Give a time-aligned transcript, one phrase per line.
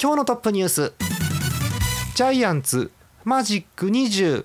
[0.00, 0.92] 今日のトップニュース。
[2.14, 2.92] ジャイアンツ
[3.24, 4.44] マジック20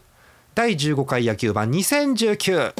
[0.55, 2.73] 第15回野球盤2019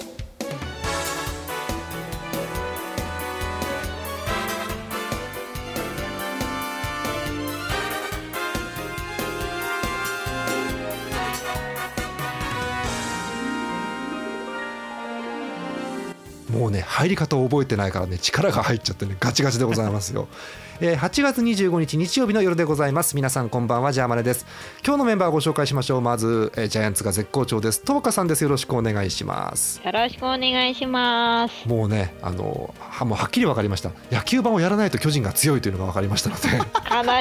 [17.04, 20.30] 入り方を覚えてないからね力が入っちゃってねガチガチでございますよ、
[20.80, 23.16] えー、8月25日日曜日の夜でございます。
[23.16, 24.46] 皆さんこんばんはジャーマネです。
[24.86, 26.02] 今日のメンバーをご紹介しましょう。
[26.02, 27.82] まず、えー、ジャイアンツが絶好調です。
[27.82, 28.44] トーカさんです。
[28.44, 29.82] よろしくお願いします。
[29.84, 31.68] よろしくお願いします。
[31.68, 33.92] もうねあのはもうはっきり分かりました。
[34.12, 36.50] 野球盤をやらないと巨人が強いというのが分かりましたので。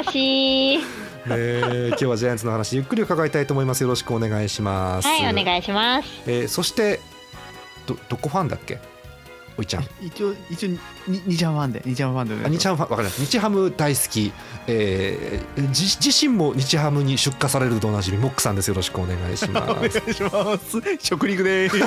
[0.06, 0.78] 悲しい。
[0.78, 0.84] ね、
[1.88, 3.82] 今日はジャイアンツの話ゆっくり伺いたいと思います。
[3.82, 5.08] よろしくお願いします。
[5.08, 7.00] はいお願いします、えー、そして
[7.86, 8.91] どどこファンだっけ？
[9.58, 9.86] おいちゃん。
[10.00, 10.78] 一応一応に
[11.26, 14.32] 日ハムファンで日ハムファンで、ね、日ハムファンわかります日ハム大好き、
[14.66, 18.68] えー、自自身も日ハムに出荷されるとおなじみモックさんです。
[18.68, 19.70] よろしくお願いします。
[19.70, 20.80] お願いします。
[21.00, 21.78] 食肉です。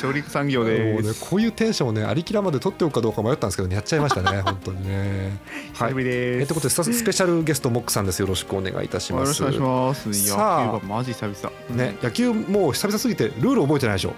[0.00, 1.08] 食肉産業です。
[1.08, 5.38] ねこういうテンションをねありきらまで取っておくかどうか迷ったんですけど、ね、やっちゃいましたね 本当にね。
[5.74, 5.92] はい。
[5.96, 8.20] えー、ということでスペシャルゲストモックさんです。
[8.20, 9.42] よろしくお願いいたします。
[9.42, 10.26] よろしくお願いします。
[10.28, 10.86] さあ。
[10.86, 11.76] マジ久々。
[11.76, 14.14] ね野球もう久々すぎてルール覚えてないでしょ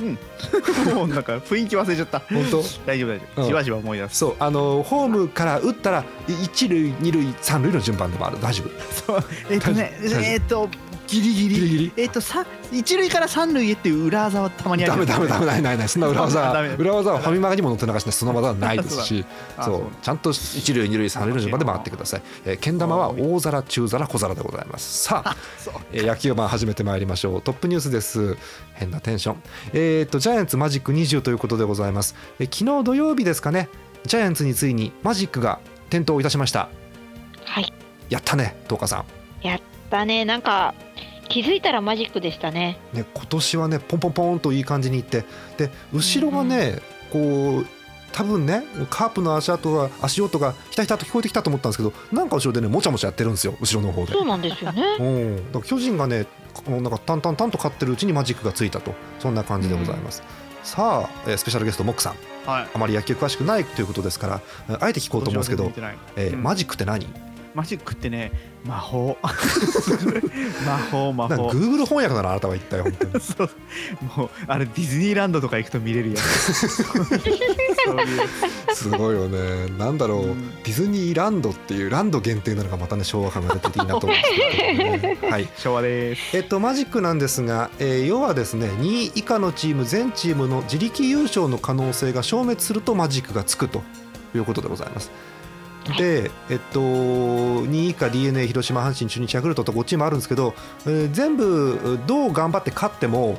[0.00, 0.18] うん、
[0.94, 2.20] もうなんか雰囲気忘れちゃった。
[2.20, 2.62] 本当？
[2.86, 3.46] 大丈夫大丈夫。
[3.46, 4.18] じわじわ思い出す。
[4.18, 8.70] そうあのホームから打ったら一塁二塁三塁の順番でもある大丈夫。
[9.14, 10.68] そうえっとねえっと
[11.10, 14.92] ギリギリギリギリえっとさ一塁から三塁へっていう裏技はたまにある。
[14.92, 19.24] ダメダメダメないないないそんな裏技裏技はファミマガにも載ってなかしその技はないですし
[19.60, 22.22] そうちゃんと一塁二塁三塁の順番で回ってください。
[22.44, 25.04] えー、けん玉は大皿中皿小皿でございます。
[25.04, 25.36] さあ
[25.92, 28.36] えー、野球盤始めてまいりましょうトップニュースです。
[28.74, 29.36] 変なテンション。
[29.72, 32.14] えっ、ー、とジャイアンツマジック20ということでございます。
[32.38, 33.68] えー、昨日土曜日ですかね
[34.06, 36.68] ジャイアンツについにマジックが点灯いたしました。
[37.44, 37.72] はい。
[38.08, 39.04] やったね東花さん。
[39.46, 40.24] やったね。
[40.24, 40.74] なんか
[41.28, 42.78] 気づいたらマジックでしたね。
[42.92, 45.24] ね今年はねポンポンポンといい感じにいって
[45.56, 46.78] で後ろがね、
[47.12, 47.66] うん、こう
[48.12, 54.12] 多分ねカープの足跡が足音がひたひたと聞こえてきたと思ったんですけどなんか後ろでねもちゃもちゃやってるんですよ後ろの方で。
[54.12, 54.82] そうなんですよね。
[54.98, 56.26] うん、だから巨人がね
[56.66, 58.94] なんかタンタンタンと勝ってるうちにマジックがついたと。
[59.20, 60.22] そんな感じでございます。
[60.22, 62.14] うん、さあスペシャルゲストモックさん、
[62.50, 65.70] はい、あまり野球詳しくないということですからあえて聞こうと思うんですけど、
[66.16, 67.06] えー、マジックって何？
[67.54, 68.32] マジックってね
[68.64, 69.16] 魔法。
[70.66, 71.48] 魔法魔法。
[71.48, 73.12] グーグル翻訳ならあなたは言ったよ本当に。
[73.24, 73.50] そう。
[74.18, 76.20] もうあれディズニーランドとか行くと見れるやつ。
[78.74, 79.68] すごいよね。
[79.78, 84.28] なんだろう、うん、ディズニーランドっていうランド限定なのがまたね昭和感が出てていいなと思うんです
[84.66, 84.74] け
[85.18, 85.48] ど、ね、はい。
[85.56, 86.36] 昭和です。
[86.36, 93.82] えっとマジックなんですが、えー、要はですね2位以下のチーム全チームの自力優勝の可能性が消滅するとマジックがつくと
[94.34, 95.10] いうことでございます
[95.98, 100.54] で、えっと、2位以下 d n a 広島、阪神、中日、ヤクルトと5チームあるんですけど、
[100.86, 103.38] えー、全部どう頑張って勝っても、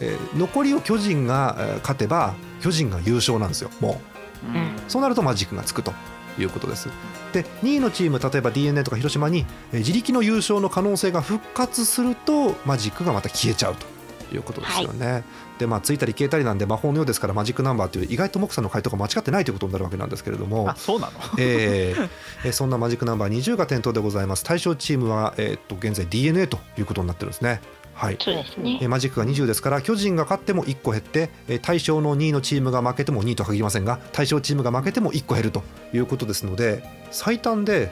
[0.00, 4.00] えー、残りを巨人が勝てば巨人が優勝なんですよ、も
[4.44, 5.92] う、うん、そうなるとマジックがつくと
[6.38, 6.88] いうことです。
[7.32, 13.96] で2位のチーム例えば d n a とか広島に、えー、自力の優勝の可能性が復活するとマジックがまた消えちゃうと。
[14.32, 15.06] いうことですよね。
[15.06, 15.24] はい、
[15.58, 20.70] でまあついたり消えたりなんで魔法のようですからマジックナンバーという意外とモクさんの回答が間違ってないということになるわけなんですけれども。
[20.70, 22.08] あそうなの、 えー、
[22.44, 24.44] えー、そんなマジックナンバー20が点灯でございます。
[24.44, 27.60] 対象チームは、えー、っと現在 d n a ということになってるんですね。
[27.94, 35.62] はい、そうですね、えマジックが20ですから巨人が勝っても1個減ってえ対象の2位のチームが負けても2位とは限りませんが対象チームが負けても1個減ると
[35.94, 37.90] いうことですので最短で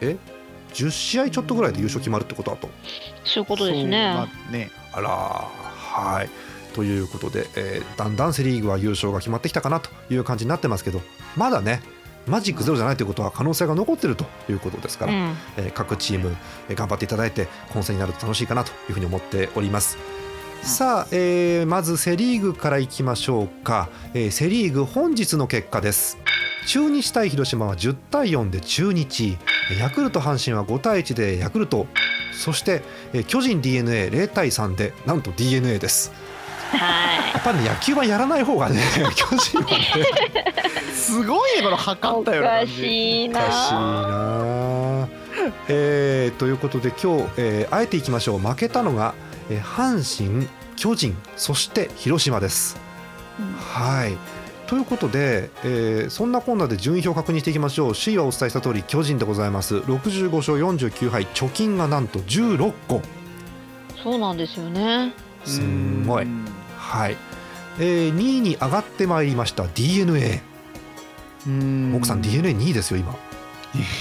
[0.00, 0.16] え
[0.74, 2.68] 10試合ちょっとぐらいで優勝決まるってことだと。
[3.24, 4.14] そういうことですね。
[4.14, 4.70] まあ、ね。
[4.92, 6.30] あらはい
[6.76, 11.00] ということで、えー、だんだんセ・リーグは優勝が決まってきたかなという感じになってますけど
[11.34, 11.80] まだね
[12.26, 16.36] マジックゼロじゃないということは可能性が残っているということですから、うん、えー、各チーム、
[16.68, 19.96] えー、頑張っていただいて混戦になると楽しいかなというふうに思っております。
[20.62, 26.18] さあ、えー、まずセ・リーグからいきましょうか、えー、セ・リーグ本日の結果です。
[26.66, 29.38] 中日対広島は10対4で中日。
[29.80, 31.86] ヤクルト阪神は5対1でヤクルト。
[32.36, 32.82] そして、
[33.12, 36.12] えー、巨人 d n a 0対3でなんと d n a です
[36.72, 37.32] はい。
[37.34, 38.80] やっぱり、ね、野球はやらない方がね
[39.14, 39.84] 巨人はね
[40.94, 43.40] すごいねこの測ったようなおか感じしいな。
[43.40, 45.08] おかしいな
[45.68, 49.14] えーということで今日、えーあえていきましょう負けたのが、
[49.50, 52.76] えー阪神巨人そして広島です。
[53.58, 54.16] はい
[54.66, 63.00] ということで、えーそんなこんなで順位表を確認していきましょう首位はお伝えした通り巨人でございます65勝49敗貯金がなんと16個
[64.02, 65.12] そうなんですよね。
[65.46, 66.24] すんごい。
[66.24, 66.44] うん。
[66.76, 67.16] はい、
[67.78, 69.66] えー2位に上がってまいりました。
[69.74, 70.40] d n a
[71.46, 71.94] うん。
[71.96, 73.14] 奥さん d n a 2位ですよ今、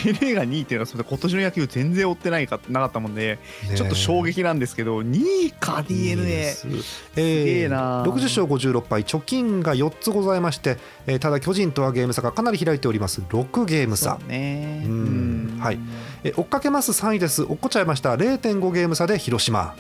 [0.04, 3.40] DNA が2位っていうのはそれ今年の野球全然追ってないかなかったもんで、
[3.70, 6.68] ねちょっと衝撃なんですけど2位か DNA です。
[6.68, 6.76] げ
[7.16, 10.78] えーえな60勝56敗貯金が4つございまして、
[11.08, 13.22] えーただ巨人とはゲーム差がかなり開いております。
[13.22, 14.20] 6ゲーム差。
[14.28, 14.84] ね。
[14.86, 15.58] うん。
[15.60, 15.80] はい。
[16.24, 17.44] えー追っかけます3位です。
[17.44, 18.16] 追っこっちゃいました。
[18.16, 19.76] 0.5ゲーム差で広島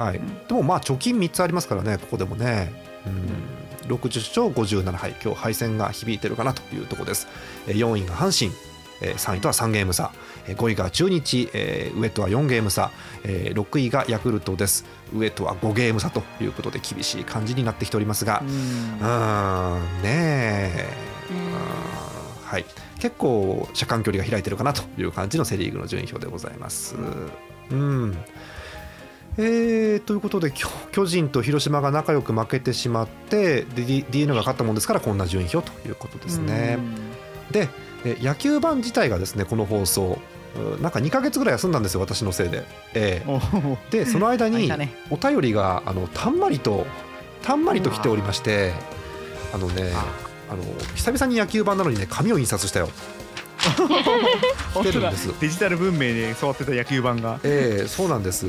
[0.00, 0.46] はい、うん。
[0.46, 2.72] でもまあ貯金3つありますからねここでもね。
[3.06, 3.94] うん。
[3.94, 7.28] 60勝57敗今日敗戦が響いてるかなというところです。
[7.66, 8.56] えー4位が阪神。
[9.02, 10.12] えー3位とは3ゲーム差。
[10.46, 11.50] えー5位が中日。
[11.52, 12.90] えー上とは4ゲーム差。
[13.24, 14.84] えー6位がヤクルトです。
[15.14, 18.42] 上とは5ゲーム差ということで厳しい感じになってきておりますが。
[18.42, 18.48] うん。
[18.48, 20.02] うーん。
[20.02, 20.88] ねえ。
[22.44, 22.64] はい。
[22.98, 26.94] 結構車間距離が開いてるかなという感じのセ・リーグの順位表でございます。
[27.70, 28.16] うん
[29.38, 30.52] えーということで
[30.92, 36.78] 巨人と広島が仲良く負けてしまってで D- n a が勝ったもんですからこんな順位表ということですね。
[37.50, 37.68] で
[38.04, 40.18] え野球版自体がですねこの放送
[40.78, 42.64] うなんか2ヶ月ぐらい休んだんですよ私のせいで。
[42.94, 43.76] えおー。
[43.92, 44.70] えでその間に
[45.10, 46.86] お便りがあのたんまりと
[47.42, 48.72] たんまりと来ておりまして
[49.52, 49.92] あのね
[50.48, 50.62] あの
[50.96, 52.88] 久々に野球版なのにね紙を印刷したよ。
[53.60, 55.32] 来てるんです。
[55.38, 57.38] デジタル文明で育ってた野球版が。
[57.44, 58.46] ええそうなんです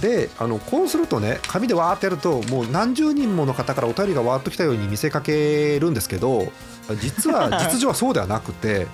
[0.00, 6.52] であのこうするとね紙でわーってやるともう何十人もの方からお便りがわーっと来たように見せかけるんですけど
[7.00, 8.86] 実は実情はそうではなくて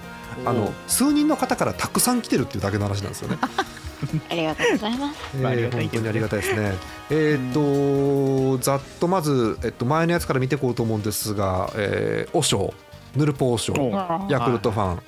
[0.44, 3.38] あの数人の方からたくさん来てるっていうだけの話なんですよね。
[4.28, 5.18] ありがとうございます。
[5.34, 6.74] えー本当にありがたいですね。
[7.10, 12.72] えーっとざっとまず、えっと、前のやつから見ていこうと思うんですが、えー、オショ
[13.16, 15.02] ヌルポオショおヤクルトファン、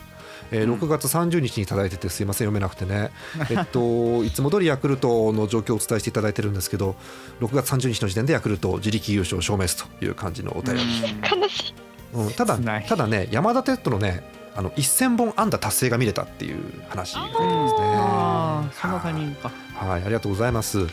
[0.50, 0.78] えーうん。
[0.78, 3.10] 6月30日にいただいててすいません読めなくてね、
[3.50, 6.96] えっと、いつも通りヤクルトの状況をお伝えしていただいてるんですけど
[7.40, 11.74] 6月30日の時点でヤクルト自力優勝証明すという感じのお便り、悲しい。
[12.14, 12.56] うんただ
[12.88, 14.24] ただね山田哲人のね
[14.56, 16.56] あの1000本安打達成が見れたっていう
[16.88, 18.72] 話がすね。
[18.80, 19.50] そんなタイミングか。
[19.74, 20.86] はい、ありがとうございます。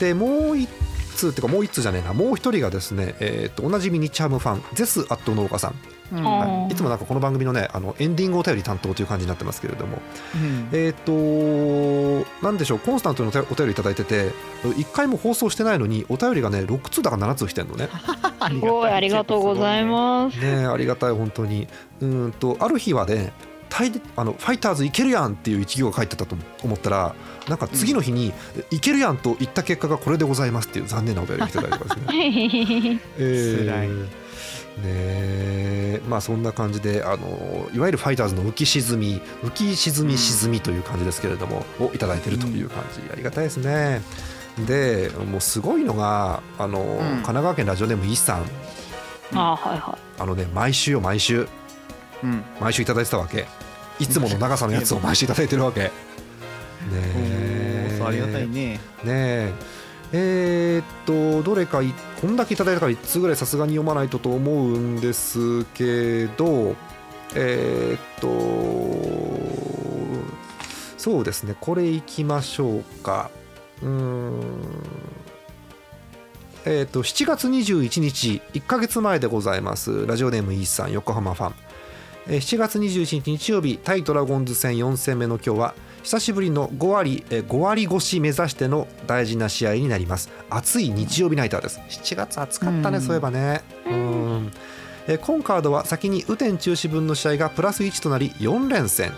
[0.00, 0.70] で、もう一
[1.16, 5.74] 通っていうか、もう一通じゃねえな、もう一人がですね、えー、とおなじみ日ハムファン、ゼスアット農家さん、
[6.12, 9.98] はい、いつもなんかこの番組のね、あのエンディングお便り担当という感じになってますけれども、
[10.34, 11.12] うんえっ、と、
[12.44, 14.30] なんでしょう、コンスタントにお便りいただいてて、
[14.62, 17.88] 1回も放送してないのに、お便りがね、6通だか7通来てんのね。
[18.48, 20.38] すごいありがとうございます。
[20.38, 21.68] ねありがたい、本当に。
[22.00, 23.32] うーんと、ある日はね、
[23.70, 27.14] タイあのファイターズいけるやんっていう一行が書いてたと思ったら
[27.48, 28.32] なんか次の日に、
[28.70, 33.00] いけるやんと言った結果がこれでございますっていう残念なお便りが来てたりとかですね。
[33.18, 33.88] え辛い。
[33.88, 33.94] ね
[34.84, 36.00] え。
[36.08, 44.02] まあそんな感じであのいわゆるファイターズの浮き沈み浮き沈み沈みという感じですけれども、をいただいてるという感じ、ありがたいですね。
[44.66, 48.44] でもうすごいのがあの、神奈川県ラジオネームイさん
[49.32, 51.40] あはいはあのね毎週よ毎週。
[51.40, 51.59] うん
[52.60, 53.46] 毎週いただいてたわけ。
[53.98, 55.80] いつもの長さのやつを毎週いただいてるわけ。
[55.80, 55.90] ね
[57.14, 58.74] おーそうありがたいね。
[58.74, 59.52] ねえ。
[60.12, 66.74] えーっとどれかいこんだけいただいたから1つぐらいさすがに読まないとと思うんですけど
[67.36, 68.28] えーっと
[70.98, 71.54] そうですね。
[71.60, 73.30] これいきましょうか。
[73.82, 74.42] うーん。
[76.66, 80.06] えーっと7月21日1ヶ月前でございます。
[80.06, 81.54] ラジオネームイースさん横浜ファン。
[81.54, 81.69] えー
[82.26, 90.30] 7月21日日曜日対ドラゴンズ戦4戦目の今日は久しぶりの5割えー5割越し目指しての大事な試合になります。
[90.48, 91.80] 暑い日曜日ナイターです。
[91.88, 93.02] 7月暑かったね、うん。
[93.02, 93.62] そういえばね。
[93.86, 94.52] うん。
[95.08, 99.12] えー今カードは先に雨天中止分の試合がプラス1となり4連戦。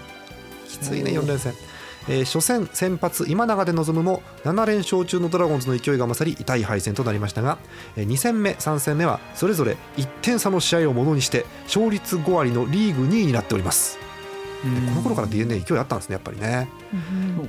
[0.69, 1.53] きついね4連戦
[2.09, 7.59] えー初戦先発今永で臨むも7連勝中のドラゴンズの勢いが勝り痛い敗戦となりましたが
[7.97, 13.99] えー2戦目3戦目はそれぞれ1点差の試合をものにして勝率5割のリーグ2位になっております。
[14.63, 16.69] この頃から d n a 勢いあったんですねやっぱりね。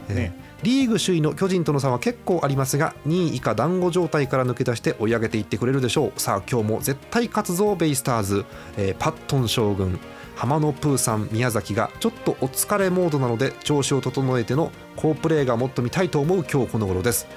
[0.09, 0.35] そうね。
[0.63, 6.19] リーグ首位の巨人との差は結構ありますが2位以下団子状態から抜け出して追い上げていってくれるでしょう。
[6.19, 8.45] さあ今日も絶対勝つぞベイスターズ、
[8.77, 9.99] えーパットン将軍
[10.35, 17.27] 浜野プーさん宮崎がちょっとお疲れモードなので調子を整えての好プレーがもっと見たいと思う今日この頃です。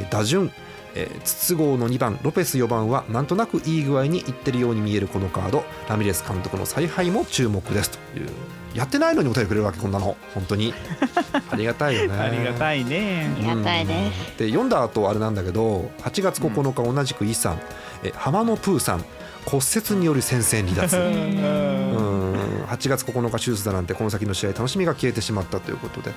[0.00, 0.50] えー打順。
[0.94, 5.64] えー筒香の2番ロペス4番はなんとなくいい具合にいってるように見えるこのカード。
[5.88, 7.90] ラミレス監督の采配も注目です。
[7.90, 8.28] という。
[8.74, 10.16] やってないのにお便りくれるわけこんなの。
[10.34, 10.72] 本当に。
[11.50, 12.14] ありがたいよね。
[12.18, 13.30] ありがたいね。
[13.36, 13.94] ありがたいで
[14.38, 17.60] で読んだ後あれなんだけど8月9日同じくイさん、
[18.02, 19.04] え浜野プーさん。
[19.44, 20.96] 骨折による戦線離脱。
[20.96, 22.36] ううんん
[22.72, 26.12] 8月9日手術だなんてこの先の試合楽しみが消えてしまったということで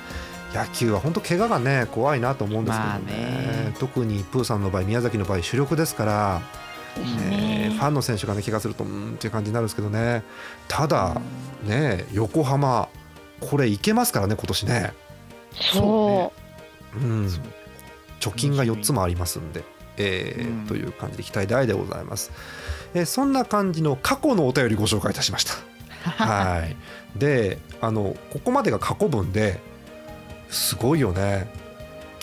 [0.53, 6.41] 野球は本当怪我がね怖いなと思うんですけどね,、特にプーさんの場合宮崎の場合主力ですから、
[6.97, 10.23] ねファンの選手がね怪我するとうーんっていう感じになるんですけどね。
[10.69, 11.19] ただ
[11.65, 12.87] ね横浜
[13.41, 14.93] これいけますからね今年ね、
[15.73, 16.31] そ
[16.95, 17.05] う。
[17.05, 17.29] ん。
[17.29, 17.43] そう。
[18.21, 19.65] 貯金が4つもありますんで、
[19.97, 20.67] えーうん。
[20.67, 22.31] という感じで期待大でございます、
[22.93, 25.74] えーそんな感じの過去のお便りご紹介いたしました
[26.09, 26.75] はい。
[27.19, 29.59] であのここまでが過去文で
[30.49, 31.47] すごいよね。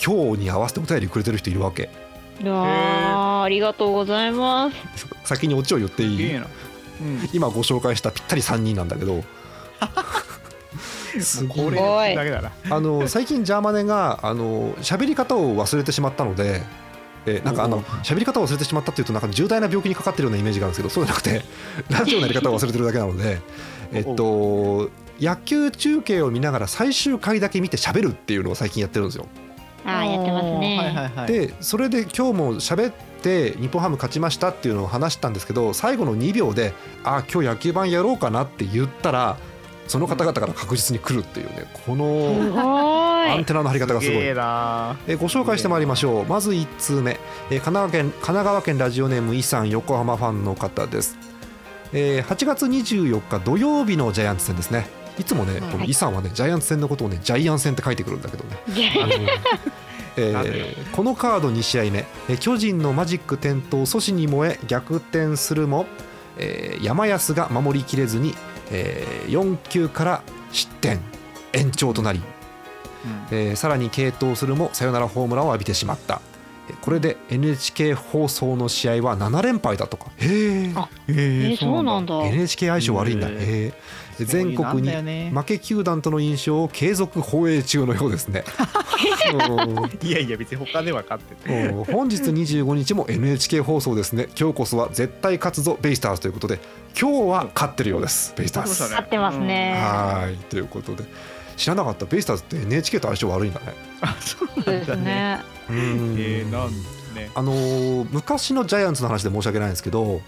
[0.03, 1.89] 今日に合わせてお便りくれてる人いるわけ。
[2.41, 5.07] ういやーありがとうございます。
[5.23, 6.35] 先にオチを言っていい？
[6.35, 6.43] うん。
[7.33, 9.23] 今ご紹介したぴったり3人なんだけど。
[11.21, 11.65] すごい。
[11.65, 12.51] これだけだな。
[12.69, 16.63] あの最近ジャーマネがあの喋り方を忘れてしまったので、
[17.25, 21.41] えーなんかあの喋り方を忘れてしまったっていうとなんか重大な病気にかかってるようなイメージがあるんですけどそうじゃなくて
[21.89, 23.39] ラジオのやり方を忘れてるだけなので
[23.93, 29.27] えっと野球中継を見ながら最終回だけ見て喋るっていうのを最近やってるんですよ。
[29.85, 31.27] あーやってますね、はいはいはい。
[31.27, 36.73] でそれで今日も喋って日本ハム勝ちましたっていうのを話したんですけど最後の2秒で
[37.03, 39.37] 「あ今日野球盤やろうかな」って言ったら
[39.87, 42.59] その方々から確実に来るっていうねこすのご
[43.25, 43.29] い。
[43.29, 44.17] アンテナの張り方がすごい。
[44.19, 44.33] げえ。
[44.33, 44.97] な。
[45.07, 46.25] えーご紹介してまいりましょう。
[46.25, 47.19] まず1通目、
[47.49, 51.17] えー神奈川県神奈川県ラジオネームイさん横浜ファンの方です、
[51.93, 54.87] えー8月24日土曜日のジャイアンツ戦ですね。
[55.19, 58.57] いつもね、うんこのイさんはねジャイアンツ戦のことをねジャイアン戦って書いてくるんだけどね。
[60.17, 65.85] えーこのカード2試合目、えー巨人のマジック点灯阻止に燃え逆転するも、
[66.37, 68.35] えー山安が守りきれずに、
[68.71, 70.21] え4球から
[70.51, 70.99] 失点
[71.53, 72.21] 延長となり
[73.31, 76.15] えーさらに継投するもサヨナラホームランを浴びてしまった。
[76.15, 76.32] えー
[76.81, 80.11] これで NHK 放送の試合は7連敗だとか。
[80.17, 81.13] へえあえ
[81.51, 82.25] えー、そうなんだ。
[82.25, 83.27] NHK 相性悪いんだ。
[83.27, 83.73] へへえ
[84.17, 88.43] で全国にに負け球団との印象を継続放映中のようですね。
[90.03, 94.27] いやいや別に他では勝ってて本日25日も NHK 放送ですね。
[94.39, 96.59] 今日こそは絶対勝つぞベイスターズということで
[96.99, 98.69] 今日は勝ってるようですベイスターズ。
[98.81, 99.73] 勝合ってますね。
[99.81, 100.37] はい。
[100.45, 101.03] ということで。
[101.55, 102.05] 知らなかった。
[102.05, 105.03] ベイスターズって NHK と相性悪いんだねあそうなんだね。
[105.03, 105.75] ねうん
[106.19, 106.71] えーなん
[107.15, 107.31] ね。
[107.33, 110.21] あのー昔のジャイアンツの話で申し訳ないんですけど、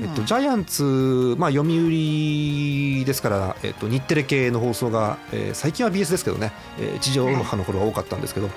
[0.00, 8.52] えっと、うんジャイアンツ、まあ、読売ですから、えっと、日テレ系の放送が、えー最近は BS ですけどね、えー地上波の頃は多かったんですけど、うん、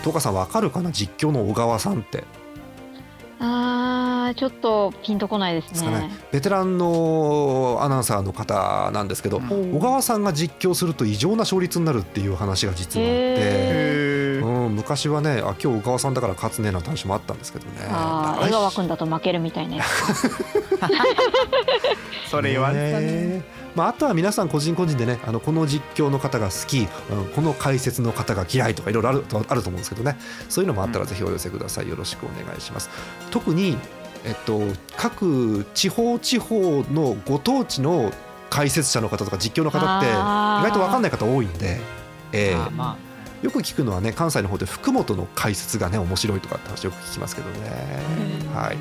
[0.00, 0.90] 東川さんわかるかな？
[0.92, 2.24] 実況の小川さんって
[3.40, 5.90] あーちょっとピンとこないですね。
[5.90, 9.74] ねベテランのアナウンサーの方なんですけど、うん。
[9.74, 14.07] 小川さんが実況すると異常な勝率になるっていう話が実はあって。
[14.68, 17.72] 昔はねあ今日小川さんだから勝つねなんて話もあったんですけどね。
[17.90, 19.84] あー江川君だと負けるみたいなや
[22.30, 23.06] それ言われたね。
[23.06, 23.42] ね
[23.74, 26.88] まあ、あとは皆さん個人個人でねあのこの実況の方が好き、うん
[27.34, 30.18] この解説の方が嫌いとかいろいろあるとあると思うんですけどね。
[30.48, 31.88] そういうのもあったらぜひお寄せください。
[31.88, 32.90] よろしくお願いします。
[33.30, 33.76] 特に、
[34.24, 34.62] えっと、
[34.96, 38.12] 各地方地方のご当地の
[38.50, 41.78] 解説者の方とか実況の方って意外と分かんない方多いんで、
[42.32, 42.98] えーまあま
[43.42, 47.70] よく聞くのはね関西の方で福本の解説がね面白いとかって話よく聞きますけどね、
[48.54, 48.76] あはい。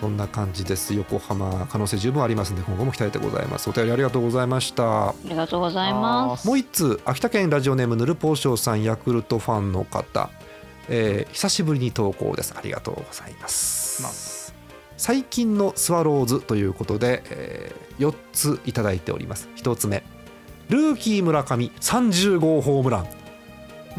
[0.00, 0.94] そんな感じです。
[0.94, 3.68] 横浜可能性十分ありますので今後も期待でございます。
[3.68, 5.10] お便りありがとうございました。
[5.10, 6.46] ありがとうございます。
[6.46, 10.30] もう一通秋田県ラジオネームぬるぽうしょうさんヤクルトファンの方、
[10.88, 12.54] えー久しぶりに投稿です。
[12.56, 14.54] ありがとうございます。
[14.96, 19.48] 最近のスワローズということで、え4ついただいております。
[19.56, 20.02] 1つ目
[20.68, 23.21] ルーキー村上30号ホームラン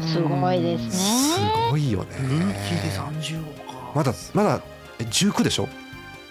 [0.00, 0.90] すごいです
[1.34, 2.16] すねごいよね。
[2.20, 3.92] ルーキーで30億か。
[3.94, 4.60] まだまだ
[4.98, 5.68] え19でしょ？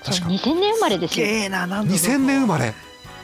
[0.04, 0.24] 確か。
[0.24, 1.26] そう2000年生まれですよ。
[1.26, 2.74] すげえななんだ2000年生まれ。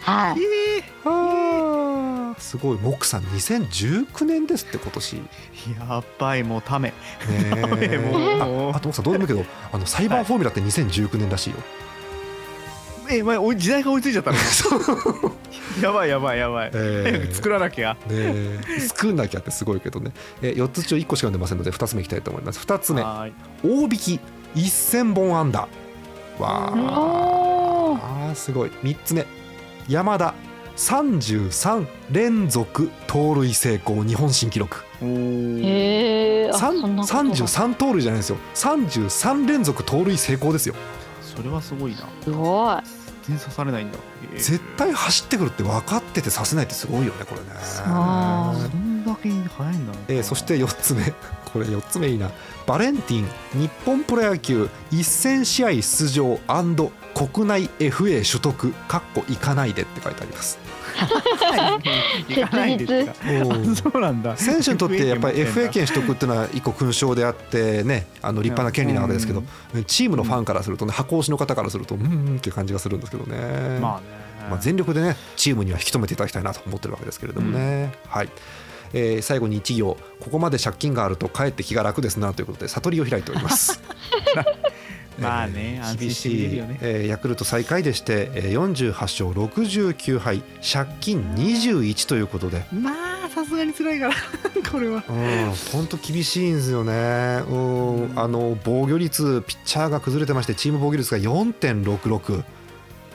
[0.01, 0.41] はい。
[0.79, 2.39] えあー。
[2.39, 2.77] すごい。
[2.77, 5.15] モックさん2019年ですって今年。
[5.77, 6.93] やばいもうため。
[7.29, 7.97] え。
[7.99, 11.57] もうああとモックさんどうでもいいけどあのサイバーフォーミュラって2019年らしいよ、
[13.11, 14.37] え前時代が追いついちゃったの？
[15.81, 16.71] やばいやばいやばい。
[16.73, 17.93] え早く作らなきゃ。
[17.93, 18.59] ねえ。
[18.87, 20.11] 作んなきゃってすごいけどね、
[20.41, 22.59] え4つ中1個しか読んでませんので2つ目いきたいと思います。
[22.59, 23.01] 2つ目。
[23.01, 23.33] はーい。
[23.63, 24.19] 大引き
[24.55, 25.61] 1000本安打。
[26.39, 28.31] わあ。
[28.31, 28.35] ー。
[28.35, 28.71] すごい。
[28.83, 29.25] 3つ目。
[29.87, 30.33] 山田。
[30.77, 34.03] 33連続盗塁成功。
[34.03, 34.77] 日本新記録。
[35.01, 37.23] へええー、あさんそんなことが。
[37.23, 38.37] 33盗塁じゃないですよ。
[38.55, 40.75] 33連続盗塁成功ですよ
[41.39, 41.99] それはすごいな。
[42.23, 42.83] すごい。
[43.23, 43.97] 全然刺されないんだ。
[44.33, 44.37] えー。
[44.37, 47.47] 絶対走ってくるって分かっててさせないってすごいよねこれね。
[47.85, 49.93] あーそんだけ速いんだ。
[49.93, 51.13] ねえーそして4つ目。
[51.51, 52.29] これ4つ目いいな。
[52.67, 53.27] バレンティン
[53.59, 56.39] 日本プロ野球1000試合出場
[57.15, 60.59] 国内 FA 取得かっこ行かないでって書いてあります
[62.27, 63.15] 行かないですか？
[63.31, 63.71] うん。
[63.71, 64.37] あそうなんだ。
[64.37, 69.43] 選手にとってやっぱり FA 権権取得っていうのは一個勲章であってねあの立派な権利なわけですけど
[69.87, 73.79] チームのファンからするとね箱推しの方からするとうんうんっていう感じがするんですけどね。
[73.79, 74.07] まあね。
[74.49, 78.29] まあ全力でねチームには引き止めていただきたいなと思ってるわけですけれどもね、はい。
[78.93, 79.97] えー最後に一行。
[80.19, 83.79] ここまで借金があるとかえって気が楽ですなということで悟りを開いております
[85.21, 92.65] まあねえー安心して厳しいねえーヤクルト最下位でしてえー48勝69敗借金21ということで。
[92.73, 92.91] ま
[93.25, 94.13] あさすがに辛いから
[94.71, 95.03] これは。
[95.07, 96.91] うん本当厳しいんですよね。
[97.49, 102.43] うんあの防御率ピッチャーが崩れてましてチーム防御率が4.66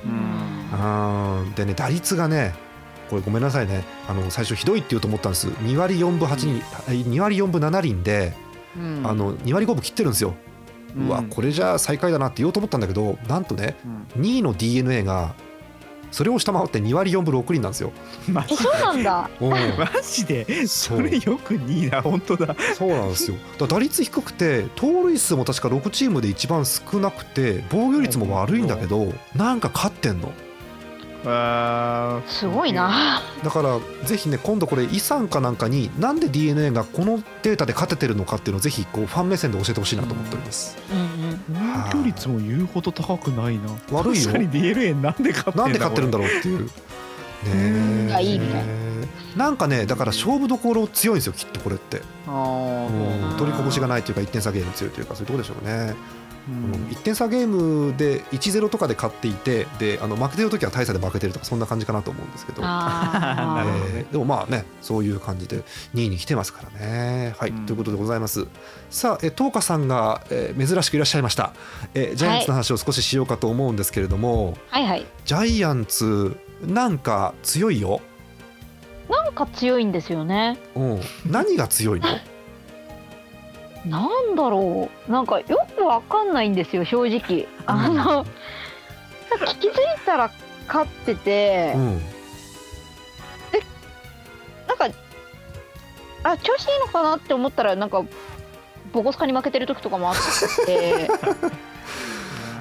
[0.04, 1.40] うん。
[1.42, 1.52] うん。
[1.54, 2.54] でね打率がね
[3.10, 3.84] これごめんなさいね。
[4.08, 5.48] あの最初ひどいって言うと思ったんです。
[5.48, 6.46] 2割4分8
[6.88, 8.34] 厘、2割4分7厘で、
[9.04, 10.34] あの2割5分切ってるんですよ、
[10.96, 13.76] うわこれじゃあ最下位だなって言おうと思ったんだけどなんとね
[14.16, 14.22] うん。
[14.22, 15.34] 2位の d n a が
[16.10, 17.90] それを下回って2割4分6厘なんですよ。
[18.28, 19.28] マジえそうなんだ。
[19.40, 19.50] うん。
[19.76, 20.66] マジで？
[20.68, 22.02] それよく2位だ。
[22.02, 22.54] 本当だ。
[22.78, 23.36] そうなんですよ。
[23.66, 30.32] 打率低くて盗塁数も確か6チームで一番少なくて防御率も悪いんだけどなんか勝ってんの
[32.26, 33.22] すごいな。
[33.42, 40.76] だからぜひね今度これイさんかなんかになんで d n a がこのデータで勝ててるのかっていうのをぜひこうファン目線で教えてほしいなと思っております。
[40.92, 41.64] うんうん。
[41.92, 43.62] 防御率も言うほど高くないな。
[43.90, 44.26] 悪いよ。
[44.26, 46.68] 確かに DNA なんで勝ってなんで勝ってるんだろうっていう。
[47.44, 47.50] ね
[48.08, 48.64] えがいいみたい
[49.36, 52.00] なんかねだから勝負どころ強いんですよきっとこれって、
[53.36, 55.94] 取りこぼしがないというか1点差ゲーム強いというかそういうところでしょうね、
[56.48, 56.72] うん。
[56.90, 65.62] 1点差ゲームで1-0とかで勝っていてであの負けてる時は大差で負けてるとかそんな感じかなと思うんですけど、あ なるほどーえーでもまあねそういう感じで
[65.94, 67.34] 2位に来てますからね。
[67.38, 67.66] はい、うん。
[67.66, 68.46] ということでございます。
[68.90, 71.52] さあ、え東花さんが、えー珍しくいらっしゃいました、
[71.94, 75.06] えージャイアンツの話を少ししようかと思うんですけれども、はいはい。
[75.24, 78.00] ジャイアンツなんか強いよ。
[79.08, 80.58] なんか強いんですよね。
[80.74, 82.06] うん、何が強いの？
[83.86, 89.74] なんだろうなんかよくわかんないんですよ正直あの聞きづい
[90.06, 90.30] たら
[90.66, 92.02] 勝っててうん、
[94.66, 94.88] なんか
[96.22, 98.02] あ調子いいのかなって思ったらなんか
[98.92, 100.16] ボコスカに負けてる時とかもあっ
[100.66, 101.08] て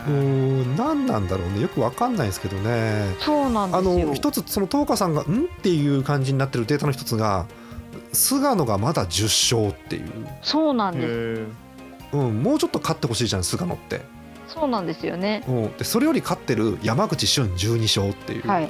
[0.05, 1.61] うーん、何なんだろうね。
[1.61, 3.15] よくわかんないですけどね。
[3.19, 5.45] そうなんであすよの一つその東花さんがん？
[5.45, 7.45] っていう感じになってるデータの一つが。
[8.13, 11.07] 菅野がまだ10勝っていう、そうなんです。
[11.07, 11.45] へ
[12.13, 14.01] うん、もうちょっと勝ってほしいじゃん菅野って、
[14.47, 15.43] そうなんですよね。
[15.47, 18.69] うん、でそれより勝ってる山口俊12勝っていう、はい。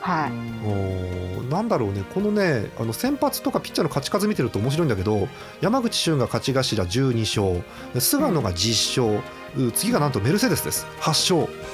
[0.00, 0.30] はい。
[0.30, 5.28] ーおーなんだろうね、このね、あの先発とかピッチャーの勝ち数見てると面白いんだけど、
[5.60, 9.20] 山口俊が勝ち頭12勝、で菅野が10
[9.56, 11.70] 勝、う次がなんとメルセデスです、8勝。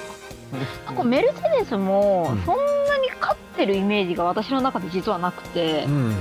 [0.86, 2.42] なんかメルセデスもうん。
[2.44, 5.84] そんなに勝ってるイメージが私の中で実はなくて。
[5.84, 6.14] うん、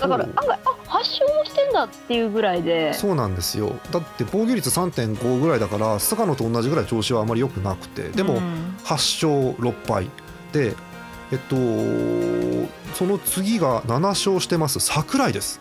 [0.00, 2.94] だから案外あ発症もしてんだっていうぐらいで。
[2.94, 8.76] そうなんですよ、だって防御率3.5ぐらいだから、菅野と同じぐらい調子はあまり良くなくて、でもうん。
[8.84, 10.08] 8勝6敗
[10.52, 10.74] で、
[11.32, 11.56] えっと、
[12.94, 15.60] その次が7勝してます、櫻井です。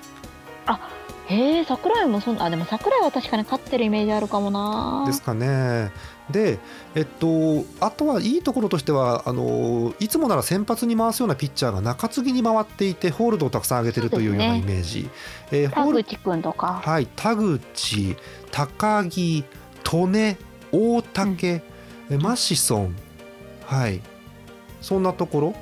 [1.27, 5.05] へえ桜井もそんあでも桜井は確かに勝ってるイメージあるかもな。
[5.07, 5.91] ですかね。
[6.29, 6.57] で、
[6.95, 15.09] えっと、あとはいいところとしてはあのいつもなら先発に回すようなピッチャーが中継ぎに回っていてホールドをたくさん上げてるというようなイメージ。
[15.51, 16.81] えー田ホール口くんとか。
[16.83, 18.15] はい、田口、
[18.51, 19.43] 高木、
[19.91, 20.37] 利根、
[20.71, 21.61] 大竹、
[22.09, 22.95] えマシソン、
[23.65, 24.01] はい、
[24.81, 25.55] そんなところ。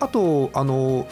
[0.00, 1.06] あと、あの、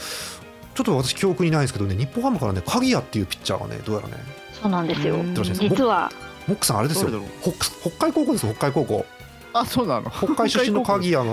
[0.74, 4.14] ちょっと私記憶にないんですけどね、日本ハムからね、鍵谷っていうピッチャーがね、どうやらね、
[4.52, 5.16] そうなんですよ。
[5.54, 6.10] 実は
[6.46, 7.10] モックさんあれですよ。
[7.42, 7.52] 北
[7.90, 9.06] 北海高校です、北海高校。
[9.52, 10.10] あそうなの。
[10.10, 11.30] 北海出身の鍵谷が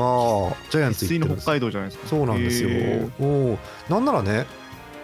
[0.70, 2.08] ジャイアンツ行って北海道じゃないですか。
[2.08, 2.70] そうなんですよ。
[2.72, 3.10] へ。
[3.20, 4.46] おおなんならね、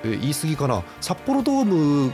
[0.04, 2.12] え言い過ぎかな、札幌ドーム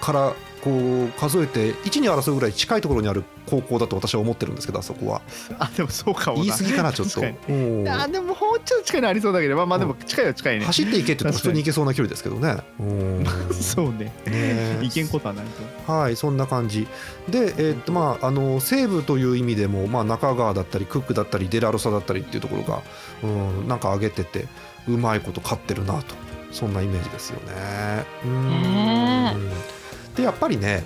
[0.00, 0.34] から
[0.64, 5.20] こう数えて1に争うぐらい近いところにある高校だと私は思ってるんですけど、あそこは。
[5.50, 6.44] ーあでもそうかもな。
[6.44, 7.20] 言い過ぎかな、ちょっと。
[7.20, 10.64] あでももうちょっと近いのありそうだけどまあまあでも近いは近いね。
[10.64, 12.56] 走っていけって言ったら普通に行けそうな距離ですけどね。
[12.80, 13.26] うん。
[13.52, 14.10] そうね。
[14.26, 15.44] ねいけんことはない
[15.86, 15.92] と。
[15.92, 16.88] はい、そんな感じ。
[17.28, 22.82] で、えーっとまあ、あの西武という意味でも、まあ、中川だったり、クックだったり、デラロサだったりっていうところが、
[23.22, 24.46] うん、なんか上げてて、
[24.88, 26.14] うまいこと勝ってるなと、
[26.52, 28.06] そんなイメージですよね。
[28.24, 28.50] うん。
[28.50, 29.73] ね
[30.16, 30.84] でやっぱりね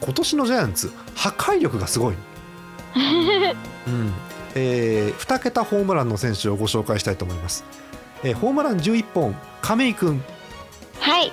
[0.00, 2.14] 今年のジャイアンツ破壊力がすごい、
[3.86, 4.12] うん。
[4.54, 7.64] えー、2桁ホームランの選手をご紹介したいと思います、
[8.22, 10.22] えーホームラン11本亀井君。
[11.00, 11.32] はい。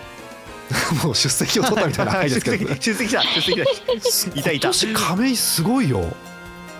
[1.03, 4.39] もう出席を取ったみたいな回ですけど、 ね、出席した出席した。
[4.39, 4.59] いたい。
[4.59, 6.05] た今年亀井すごいよ。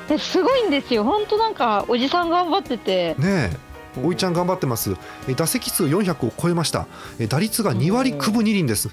[0.08, 1.04] ですごいんですよ。
[1.04, 3.16] 本当なんかおじさん頑張ってて。
[3.18, 3.58] ねえ。
[4.04, 4.96] おいちゃん頑張ってます。
[5.28, 6.86] えー打席数400を超えました。
[7.18, 8.90] えー打率が2割9分2厘です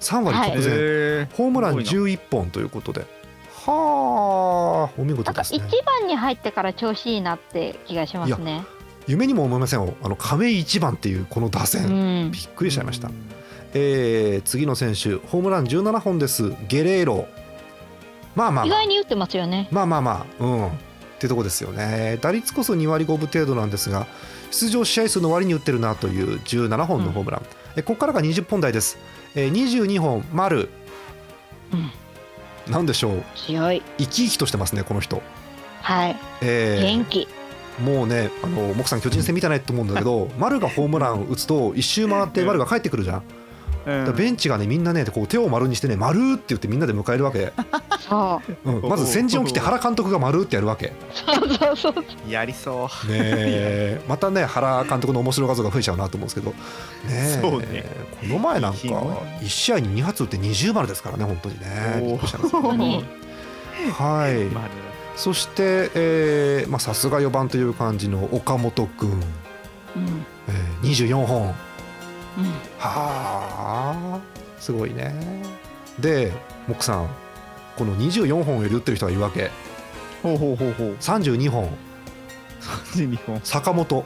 [0.00, 3.06] 3割直前、へホームランすご11本ということで。
[3.66, 5.62] はあお見事なんかですね。
[5.66, 8.64] 一番に入ってから調子いいなって気がしますね。
[9.06, 9.94] 夢にも思いませんよ。
[10.02, 12.30] あの亀井1番っていうこの打う線、ん。
[12.30, 13.10] びっくりしちゃいました、
[13.74, 16.54] えー次の選手ホームラン17本です。
[16.68, 17.28] ゲレーロ。
[18.34, 18.66] まあまあまあ。
[18.66, 19.68] 意外に打ってますよね。
[19.70, 20.44] まあまあまあ。
[20.44, 20.68] うん。
[20.68, 20.70] っ
[21.20, 22.18] てとこですよね。
[22.22, 24.06] 打率こそ2割5分程度なんですが
[24.50, 27.42] 出場試合数の割に打ってるなという17本のホームラン、
[27.76, 28.98] えここからが20本台です、
[29.34, 30.68] えー22本丸。
[31.72, 31.76] う
[32.68, 32.72] ん。
[32.72, 33.22] なんでしょう？
[33.36, 33.82] 強い。
[33.98, 35.22] 生き生きとしてますねこの人、
[35.82, 36.16] はい。
[36.42, 36.82] えー。
[36.82, 37.28] 元気。
[37.82, 43.22] もうねあの木さん巨人戦見てないと思うんだけど 丸がホームラン打つと一周回って丸が帰ってくるじゃん
[43.84, 47.52] だからベンチがねみんなねこう手を丸にしてね丸って言ってみんなで迎えるわけ、
[48.08, 48.70] そう。
[48.70, 50.86] うん、まず先陣を切って原監督が丸ってやるわけ。
[50.86, 52.04] ねそうそうそう。
[52.28, 52.88] やりそう。
[53.08, 54.00] え。
[54.08, 56.50] またね原監督の面白画像が増えちゃうなと思うんですけど。
[56.50, 56.56] ね
[57.08, 57.38] え。
[57.40, 57.84] そうね。
[58.20, 58.96] この前なんかひど
[59.40, 61.66] 1試合に2発打って20丸ですからね本当にね。
[63.92, 64.48] はい。
[65.16, 69.22] そしてえーまあさすが4番という感じの岡本君、うん。
[70.48, 71.54] えー、24本
[72.38, 72.44] うん。
[72.78, 74.20] はあ
[74.58, 75.14] すごいね。
[75.98, 76.32] で
[76.68, 77.08] モックさん
[77.76, 79.50] この24本より打ってる人がいるわけ。
[80.22, 80.96] ほうほうほうほう。
[81.00, 81.70] 32本。
[82.94, 83.40] 32本。
[83.42, 84.04] 坂本。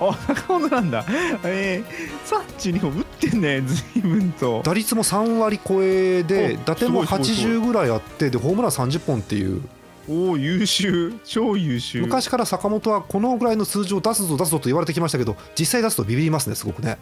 [0.00, 1.04] あ中本なんだ。
[1.44, 4.62] えー、32本打ってんね随分と。
[4.64, 7.58] 打率も3割超えでお打点もすごいすごいすごい。
[7.58, 9.62] 80ぐらいあってでホームラン30本っていう。
[10.10, 11.14] おお優秀。
[11.24, 12.00] 超優秀。
[12.00, 16.98] 昔から坂本はこのぐらいの数字を出すぞ出すぞと言われてきましたけど実際出すとビビりますねすごくね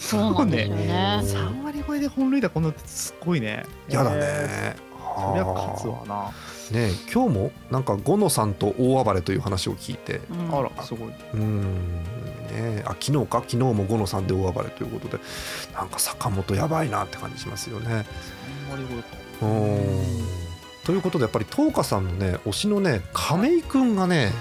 [0.00, 1.20] そうなんですよね。
[1.22, 3.64] そう3割超えで本塁打こんなってすごいね。
[3.88, 6.32] やだね、えーそりゃ勝つわな。
[6.70, 10.20] ね今日もなんか五野さんと大暴れという話を聞いて。
[10.30, 10.58] うん。
[10.58, 11.10] あらすごい。
[11.34, 12.02] うん。
[12.50, 13.38] ねあ昨日か？
[13.40, 15.22] 昨日も五野さんで大暴れということで
[15.74, 18.06] なんか坂本やばいなって感じしますよね。
[18.68, 19.46] 3割超えか。
[19.46, 20.06] うん。
[20.84, 24.32] ということでやっぱり東花さんのね推しのね亀井君がね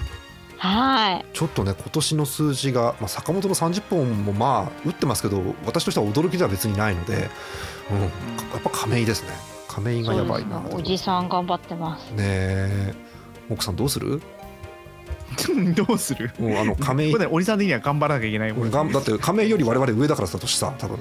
[0.59, 1.25] はい。
[1.33, 7.17] ちょっとね今年の数字が、まあ、坂本の30本もまあ打ってますけど私としては驚きでは別にないので、う
[7.95, 8.07] ん、や
[8.57, 9.29] っぱ亀井ですね。
[9.69, 10.69] 亀井がやばいなね。
[10.73, 12.11] おじさん頑張ってます。
[12.11, 12.93] ねえ。
[13.49, 14.21] 奥さんどうする？
[15.75, 16.31] どうする？
[16.39, 18.53] もうあの亀井これねおじさん的には頑張らなきゃいけない。
[18.53, 20.99] これがんだって亀井より我々上だからさ年さ多分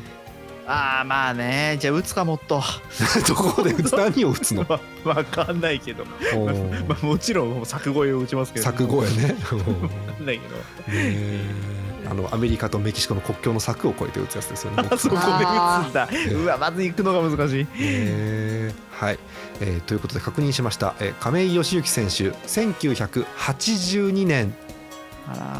[0.70, 1.78] ああまあね。
[1.81, 2.62] じゃあ打つかもっと。
[3.26, 4.66] どこで打つ何を打つの？
[4.68, 6.04] わ わかんないけど、
[6.35, 8.64] お まーあ、もちろん作越えを打ちますけど。
[8.66, 9.37] 柵越えね。
[9.50, 10.57] わかんないけど。
[10.92, 11.78] ね
[12.11, 14.88] あのアメリカとメキシコの国境の柵を越えて打つやつですよね。
[14.90, 16.09] あそこで打つんだ。
[16.09, 16.37] ー。
[16.42, 17.66] うわまず行くのが難しい。
[17.83, 19.18] ねはい、
[19.61, 24.54] えーということで確認しました、えー亀井義行選手1982年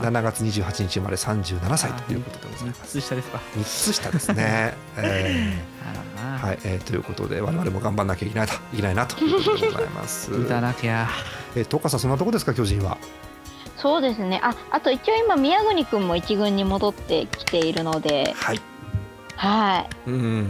[0.02, 3.00] 7月28日生まれ37歳 ということでござい3ます。
[3.00, 3.40] つ下ですか。
[3.57, 5.78] 3つ下ですね、えー
[6.46, 10.31] はいえーということで我々も頑張んなきゃいけないといけないなということでございます。
[10.33, 11.09] 打たなきゃ。
[11.57, 12.96] えー、トカさんそんなとこですか巨人は？
[13.76, 14.40] そうですね。
[14.42, 18.35] ああと一応今宮國君も一軍に戻ってきているので。
[18.37, 18.61] はい。
[19.37, 20.11] はい。
[20.11, 20.46] うん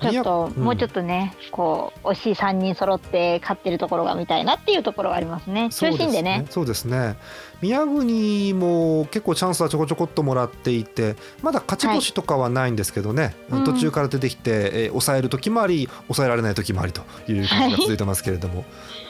[0.00, 0.64] ちょっと、うん。
[0.64, 5.68] もうちょっとねこう惜しい3人揃って勝ってるところが見たいなっていうところはありますね。
[5.70, 6.46] そうです中心でね。
[6.50, 7.16] そうですね。
[7.60, 13.64] 宮国も結構チャンスはちょこちょこっともらっていてまだ勝ち星とかはないんですけどね、うん。
[13.64, 18.66] 途中から出てきて、えー抑える時もあり抑えられない時もありという感じが続いてますけれども、ね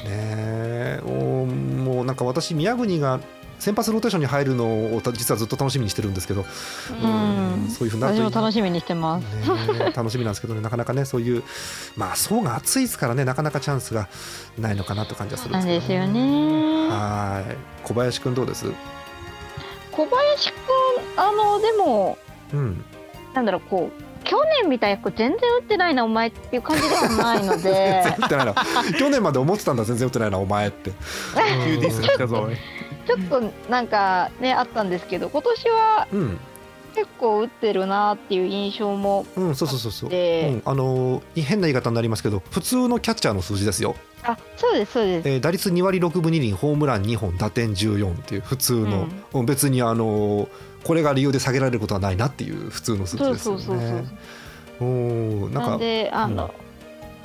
[0.08, 1.00] え。
[1.04, 3.20] もうもうなんか私宮国が
[3.60, 6.44] 先発ローテーションに入るのをた実はずっと楽しみにしてるんですけど、
[7.02, 7.68] うん。
[7.68, 8.10] そういうふうにな。
[8.10, 9.24] る私と楽しみにしてます。
[9.24, 9.30] ね
[9.80, 10.60] え楽しみなんですけどね。
[10.60, 11.42] なかなかねそういう
[11.96, 13.24] まあ層が厚いですからね。
[13.24, 14.08] なかなかチャンスが
[14.58, 16.00] ないのかなという感じはするんなんですけど。
[16.00, 16.88] ですよね。
[16.88, 17.56] はい。
[17.84, 18.66] 小林くんどうです？
[19.92, 22.18] 小林くんあのでも
[22.52, 22.84] うん。
[23.34, 27.62] なんだろうこう去年みたいにこう全然打ってないなお前っていう感じではないので。
[27.62, 28.54] 全然打ってないな
[28.98, 30.92] 去年まで思ってたんだ全然打ってないなお前って。
[31.64, 32.48] 急ディス来たぞ
[33.16, 36.40] ちょっとなんかねあったんですけど今年はうん。
[36.92, 43.94] 結構打ってるなっていう印象もうんそうそうそうそう、うでん、あのー変な言い方になりますけど普通のキャッチャーの数字ですよ、
[44.24, 45.28] あそうですそうです。
[45.28, 49.46] えー打率2割6分2厘ホームラン2本打点14っていう普通の、うん。
[49.46, 50.48] 別にあのー
[50.82, 54.08] これが理由で下げられることはないなっていう普通の数字そうですよそうそうそうね。
[54.80, 56.52] おーなんかであの、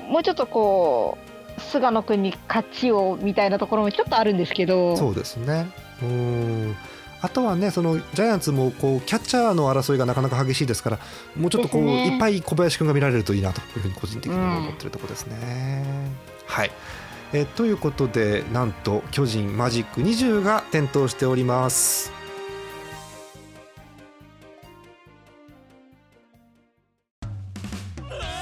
[0.10, 4.96] もうちょっとこう菅野君に勝ちをみたいなところもちょっとあるんですけど。
[4.98, 5.68] そうですね。
[6.02, 6.76] うん。
[7.22, 11.00] あとはねそのジャイアンツもこうキャッチャーの争いがなかなか激しいですから
[11.36, 12.14] もうちょっとこう、ね。
[12.14, 15.84] いっぱい小林君が見られるといいなというふうに個人的には思ってるところですね。
[16.46, 16.72] はい。
[17.34, 22.15] えーということでなんと巨人マジック20が点灯しております。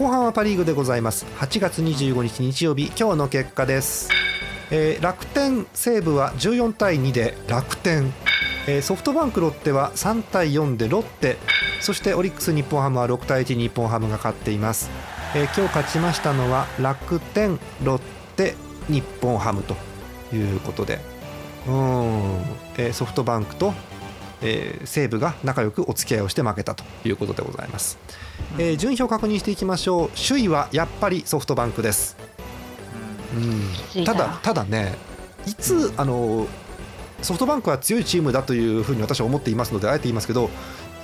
[0.00, 1.26] 後半はパ・リーグでございます。
[1.40, 4.08] 8月25日日曜日今日の結果です、
[4.70, 8.10] えー楽天西武は14対2で楽天、
[8.66, 11.36] えーソフトバンクロッテは3対4でロッテ。
[11.82, 14.88] そしてオリックス日本ハムは6対1日本ハムが勝っています、
[15.34, 17.98] えー今日勝ちましたのは楽天ロッ
[18.36, 18.54] テ
[18.88, 19.76] 日本ハムと
[20.34, 20.98] いうことで。
[21.66, 21.74] うん、
[22.78, 23.74] えーソフトバンクと
[24.42, 26.84] えー西武が仲良くお付き合いをして負けたと。
[27.04, 27.98] いうことでございます、
[28.58, 30.10] えー順位表確認していきましょう。
[30.28, 32.16] 首位はやっぱりソフトバンクです、
[33.96, 34.94] うん、たただただね
[35.46, 36.46] いつあの
[37.22, 40.50] ソフトバンクは強いチームだというふうに私は思っていますのであえて言いますけど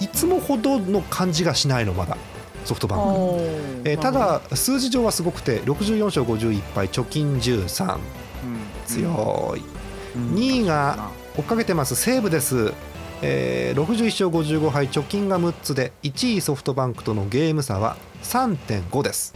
[0.01, 2.17] いつもほどの感じがしないのまだ
[2.65, 3.39] ソフトバンク、お
[3.85, 7.99] えーただ数字上はすごくて64勝51敗貯金13
[8.87, 9.63] 強い、
[10.17, 12.73] 2位が追っかけてます西武です、
[13.23, 19.35] えー61勝55敗貯金が6つで1位ソフトバンクとのゲーム差は3.5です。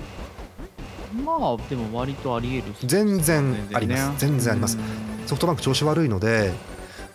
[1.24, 4.20] まあでも割とあり得る全然あります。
[4.20, 4.78] 全然あります。
[5.26, 6.52] ソフトバンク調子悪いので、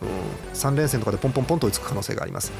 [0.01, 2.51] うん、3連戦とかでポンポンポンと追いつく可能性があります、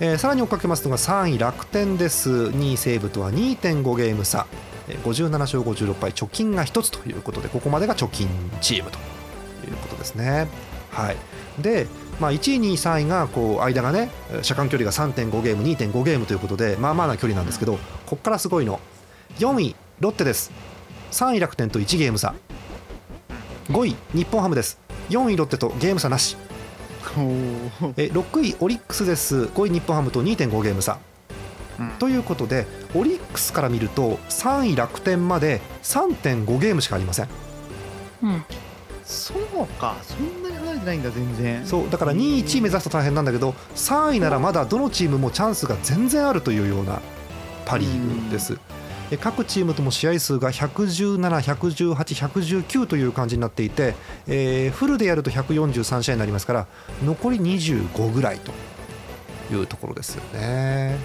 [0.00, 2.30] えーさらに追っかけますのが3位楽天です。
[2.30, 4.46] 2位西武とは2.5ゲーム差。
[4.88, 8.28] えー57勝56敗貯金が1つということでここまでが貯金
[8.60, 8.98] チームと
[9.66, 10.48] いうことですね。
[10.90, 11.16] はい。
[11.58, 11.86] で、
[12.20, 14.10] まあ、1位2位3位がこう間がね
[14.42, 18.80] 車間距離が3.5ゲーム2.5ゲームということでまあまあな距離なんですけどここからすごいの。
[19.38, 20.52] 4位ロッテです。
[21.10, 22.34] 3位楽天と1ゲーム差。
[23.68, 24.78] 5位日本ハムです。
[25.10, 26.36] 4位ロッテとゲーム差なし。
[27.96, 29.44] え6位オリックスです。
[29.44, 30.98] 5位日本ハムと2.5ゲーム差。
[31.98, 37.28] ということでオリックスから見ると3位楽天まで3.5ゲームしかありません。
[38.22, 38.44] うん
[39.04, 47.00] そうかそんなに離れてないんだ全然そうだから2位1位目指すと大変なんだけど3位ならまだどのチームもチャンスが全然あるというような
[47.66, 48.58] パ・リーグです。
[49.10, 53.94] え各チームとも試合数が117、118、119という感じになっていて、
[54.26, 56.66] えーフルでやると143試合になりますから
[57.04, 58.52] 残り25ぐらいと
[59.52, 60.96] いうところですよね。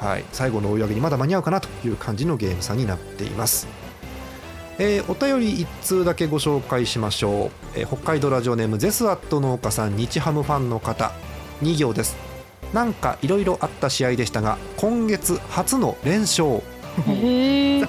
[0.00, 3.87] はい、最後の追い上げにまだ間に合うかなという感じのゲーム差になっています。
[4.78, 11.12] えーお便り1通だけご紹介しましょう、えー北海道ラジオネームゼスアット農家さん日ハムファンの方。
[11.62, 12.16] 2行です。
[12.72, 16.62] なんかいろいろあった試合でしたが今月初の連勝、
[17.06, 17.88] 今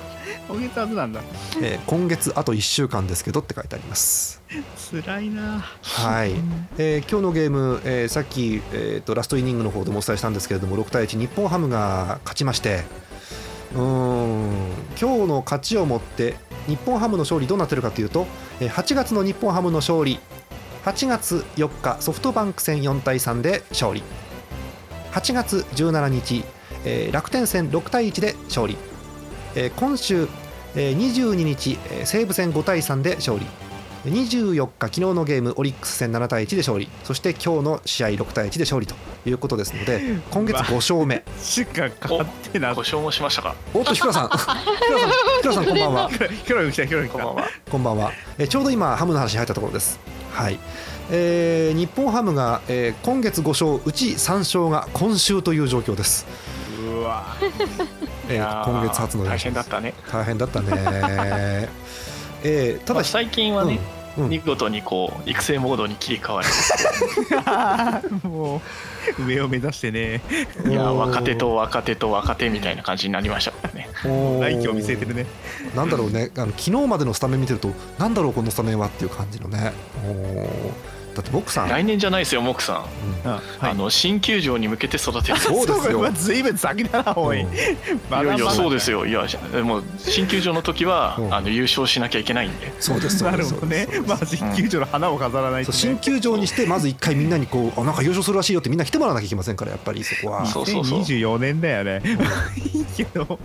[0.60, 1.22] 月はずなんだ。
[1.62, 4.42] えー今月あと1週間ですけどって書いてあります。
[4.92, 5.64] 辛いな。
[5.84, 6.34] はい、
[6.80, 12.84] えー今日のゲーム、えーさっき、えーとラストイニングの方でもお伝えしたんですけれども6対1日本ハムが勝ちまして。
[13.76, 14.50] うーん。
[15.00, 16.36] 今日の勝ちをもって
[16.68, 18.28] 日本ハムの勝利どうなってるかというと
[18.60, 20.20] 8月の日本ハムの勝利
[20.86, 24.02] 8月4日ソフトバンク戦4対3で勝利。
[25.12, 26.44] 8月17日、
[26.86, 28.78] えー楽天戦6対1で勝利、
[29.56, 30.28] えー今週、
[30.76, 33.46] えー22日、えー西武戦5対3で勝利。
[34.06, 36.88] 24日昨日のゲームオリックス戦7対1で勝利。
[37.04, 41.24] そして今日の試合6対1で勝利ということですので今月5勝目。
[41.42, 43.56] しか勝ってな故障もしましたか？
[43.74, 44.30] おっとひくらさん。
[44.30, 46.10] ひくらさんひくらさんこんばんは。
[46.10, 47.20] キョロが来たキョロが来た。
[47.20, 47.50] こんばんは。
[47.72, 50.00] こんばんは、えーちょうど今ハムの話に入ったところです。
[50.32, 50.58] はい。
[51.12, 56.26] えー日本ハムが、えー今月5勝うち3勝が今週という状況です、
[56.82, 57.36] うわ。
[58.30, 59.94] えーいやー今月初の連大勝変だったね。
[60.10, 61.70] 大変だったね
[62.44, 63.80] えーただまあ最近はね、
[64.18, 64.30] うんうん。
[64.30, 68.62] 見事にこう育成モードに切り替わり も
[69.18, 70.22] う上を目指してね。
[70.68, 73.88] いや若手と若手と若手みたいな感じになりましたね。
[74.04, 75.26] 来季を見据えてるね。
[75.76, 76.32] なんだろうね。
[76.38, 79.74] あの昨日までのスタメン見てるとなんだろうこのスタメンはっていう感じのね。
[80.06, 82.86] おーだって僕さん、来年じゃないですよモクさん、
[83.26, 83.30] うん。
[83.30, 83.72] あはい。
[83.72, 85.38] あの新球場に向けて育てる。
[85.38, 86.00] そうですよ。
[86.00, 87.50] うわずいぶん先だなおい、うん。
[88.10, 88.24] まだまだ。
[88.24, 89.06] いやいやそうですよ。
[89.06, 89.28] いや
[89.64, 91.34] もう新球場の時は、うん。
[91.34, 92.72] あの優勝しなきゃいけないんで。
[92.80, 93.88] そうですそうなるほどね。
[94.08, 95.78] まあ新球場の花を飾らないと、ね。
[95.78, 100.46] そう新球場にしてまず一回みんなにこうあなんか優勝するらしいよってみんな来てもらわなきゃいけませんからやっぱりそこは。
[100.46, 101.00] そうそうそう。
[101.02, 102.02] 2024年だよね
[102.74, 103.40] いいけど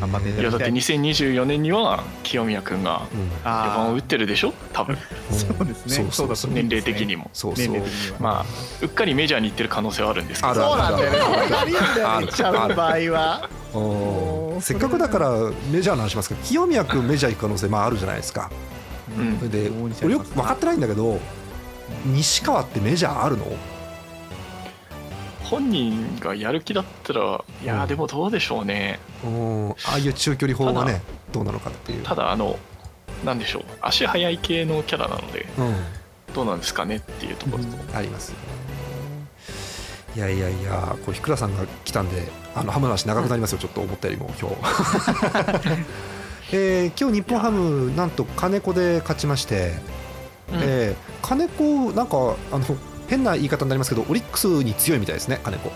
[0.00, 3.20] 頑張っていやだってだきたい2024年には清宮君がうん。
[3.44, 4.52] 4番を打あってるでしょ？
[4.72, 4.96] 多分。
[5.30, 5.94] そうですね。
[5.94, 7.30] そうそうだと思年齢うんですね的にも。
[7.32, 7.76] そうそう。
[8.20, 8.46] まあ
[8.82, 10.50] うっかりメジャーに行ってる可能性はあるんですけど。
[10.50, 11.18] あるそうなんだよね。
[11.56, 12.26] あるんだよある。
[12.26, 13.48] ねちゃう場合は
[14.60, 15.30] せっかくだから
[15.70, 18.50] メジャーの話しますけど清宮君メジャー行く可能性まああるじゃないですか。
[19.18, 19.38] うん。
[19.38, 19.70] それで
[20.02, 21.18] 俺よく分かってないんだけど
[22.04, 23.46] 西川ってメジャーあるの？
[25.44, 29.00] 本人がやる気だったらいやーでもどうでしょうね。
[29.24, 29.70] うん。
[29.70, 32.02] ああいう中距離砲がねどうなのかっていう。
[32.02, 32.56] ただあの
[33.24, 33.62] なんでしょう。
[33.80, 35.46] 足速い系のキャラなので。
[35.58, 35.74] うん
[36.34, 38.34] どうなんですかねっていうところと、あります
[40.16, 43.58] いやいやいやこう日倉さんが来たんであのハムの話長くなりますよ。
[43.58, 44.56] ちょっと思ったよりも今日。
[46.52, 49.74] えー今日日本ハムなんと金子で勝ちまして、
[50.52, 50.58] うん。
[50.62, 52.64] えー金子なんかあの
[53.06, 55.70] 変な言い方になりますけどオリックスに強いみたいですね金子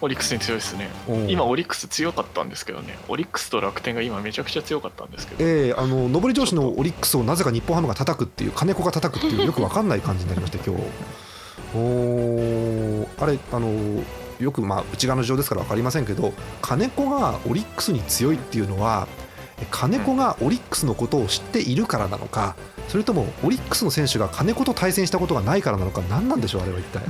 [0.00, 0.90] オリックスに強いですね。
[1.28, 2.98] 今オリックス強かったんですけどね。
[3.08, 5.44] オリックスと楽天が今めちゃくちゃ強かったんですけど。
[5.44, 10.82] えーあの上り調子のオリックスをなぜか日本ハムが叩くっていう金子が叩くっていうよくわかんない感じになりまして今日。
[11.74, 13.06] おー。
[13.18, 14.02] あれあの
[14.38, 19.08] よくまあ内側の事情ですから分かりませんけど金子がオリックスに強いっていうのは
[19.58, 22.54] え金子がオリックスのことを知っているからなのか
[22.88, 27.02] それともオリックスの選手が金子と対戦したことがないからなのか何なんでしょうあれは一体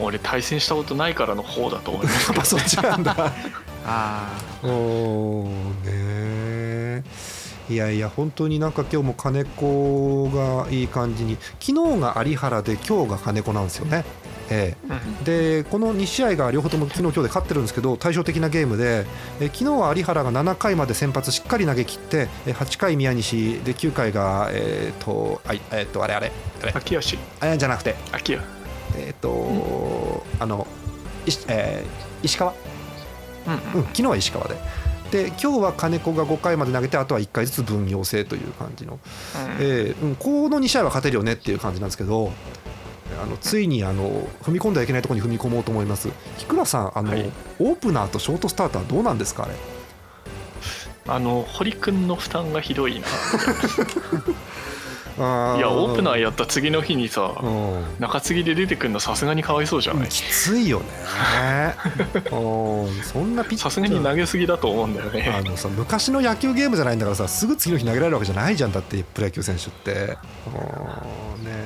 [0.00, 3.16] 俺対戦したことないからの方だと思いますけどやっぱそっちなんだ。
[3.88, 4.32] あ
[4.64, 7.04] おーね
[7.68, 11.36] いやいや本当になんか今日も金子がいい感じに。
[11.60, 14.04] 昨日が有原で今日が金子なんですよね。
[14.50, 14.96] えうん。
[15.22, 19.04] え、でこの2試合が両方とも昨日今日で勝ってるんですけど対照的なゲームで
[19.40, 26.30] え昨日は有原が7回まで先発しっかり投げ切ってえ8回宮西で9回がえっ、とあいえっ、とあれあれ
[26.62, 26.72] あれ。
[26.72, 27.18] 秋吉。
[27.40, 27.96] あれじゃなくて。
[28.12, 30.66] 秋吉えっ、と、あの
[31.26, 32.52] 石,、えー石川？
[33.46, 34.56] うんうん、昨日は石川で。
[35.10, 38.98] で今日は金子が5回まで投げてあとは1回ずつ分業制という感じの、うん。
[39.60, 42.32] えーうん、この2試合は勝てるよねっていう感じなんですけど
[43.22, 44.10] あのついにあの
[44.42, 46.10] 踏み込んではいけないところに踏み込もうと思います。
[46.38, 47.30] 日倉さんあの、はい。
[47.60, 49.54] オープナーとショートスターターどうなんですかあれ
[51.08, 53.10] あの堀君の負担がひどいなあ
[55.16, 57.84] いやオープナーやった次の日にさうん。
[57.98, 60.08] 中継ぎで出てくるのさすがにかわいそうじゃない？
[60.08, 60.86] きついよね。
[62.30, 63.02] うん。
[63.02, 69.90] そんなピッチさすがに投げすぎだと思うんだよあねのさ昔の野球ゲームじゃないんだからさすぐ次の日投げられるわけじゃないじゃんだってプロ野球選手って。
[69.90, 71.44] うん。
[71.44, 71.56] ね。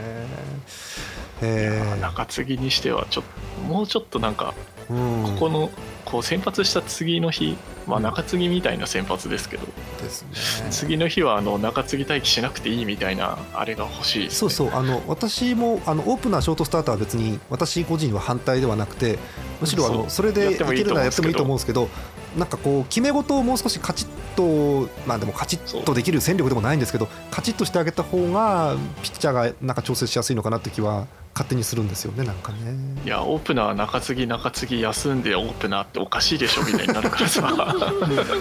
[1.42, 4.54] えー中継ぎにしてはちょっともうちょっとなんか
[4.90, 5.22] うん。
[5.34, 5.70] ここの
[6.04, 9.66] こう先発した次の日まあうん中継ぎみたいな先発ですけど
[10.02, 10.22] です
[10.62, 10.70] ね。
[10.70, 14.30] 次の日はあの中継ぎ待機しなくていいみたいなあれが欲しいね。
[14.30, 19.18] そうそうあの私もあのオープナーショートスターターは別に私個人は反対ではなくて
[19.60, 21.88] むしろあのそれでいけるならやってもいいと思うんですけど
[22.36, 32.58] なんかこう決め事をもう少しカチッとまあでもカチッとできる戦力でもないんですけどカチッとしてあげた方がピッチャーがなんか調整しやすいのかなって気は勝手にするんですよねなんかね。
[33.04, 37.76] いやオープナー中継ぎ中継ぎ休んでオープナーっておかしいでしょみたいになるからさ。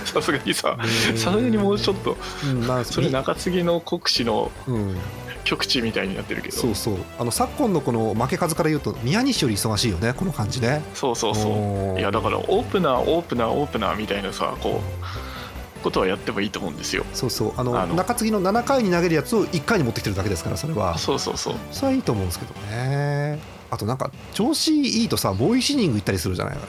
[0.05, 0.77] さすがにさ
[1.15, 2.17] さすがにもうちょっと。
[2.45, 2.67] うん。
[2.67, 4.95] まあそれ中継ぎの国士のうん、
[5.43, 6.55] 極地みたいになってるけど。
[6.55, 6.97] そうそう。
[7.17, 10.81] あの昨今のこの負け数から言うと宮西より忙しいよねこの感じね。
[10.93, 11.99] そうそうそう。
[11.99, 17.05] いやだからオープナーオープナーオープナーみたいなさこうことはやってもいいと思うんですよ。
[17.13, 17.53] そうそう。
[17.57, 20.97] あの中継ぎの7回に投げるやつを1回に持ってきてるだけですからそれは。
[20.97, 21.55] そうそうそう。
[21.71, 23.39] それはいいと思うんですけどね。
[23.71, 26.61] あとなんか調子いいとさボーイシニング行ったりするじゃないあれ。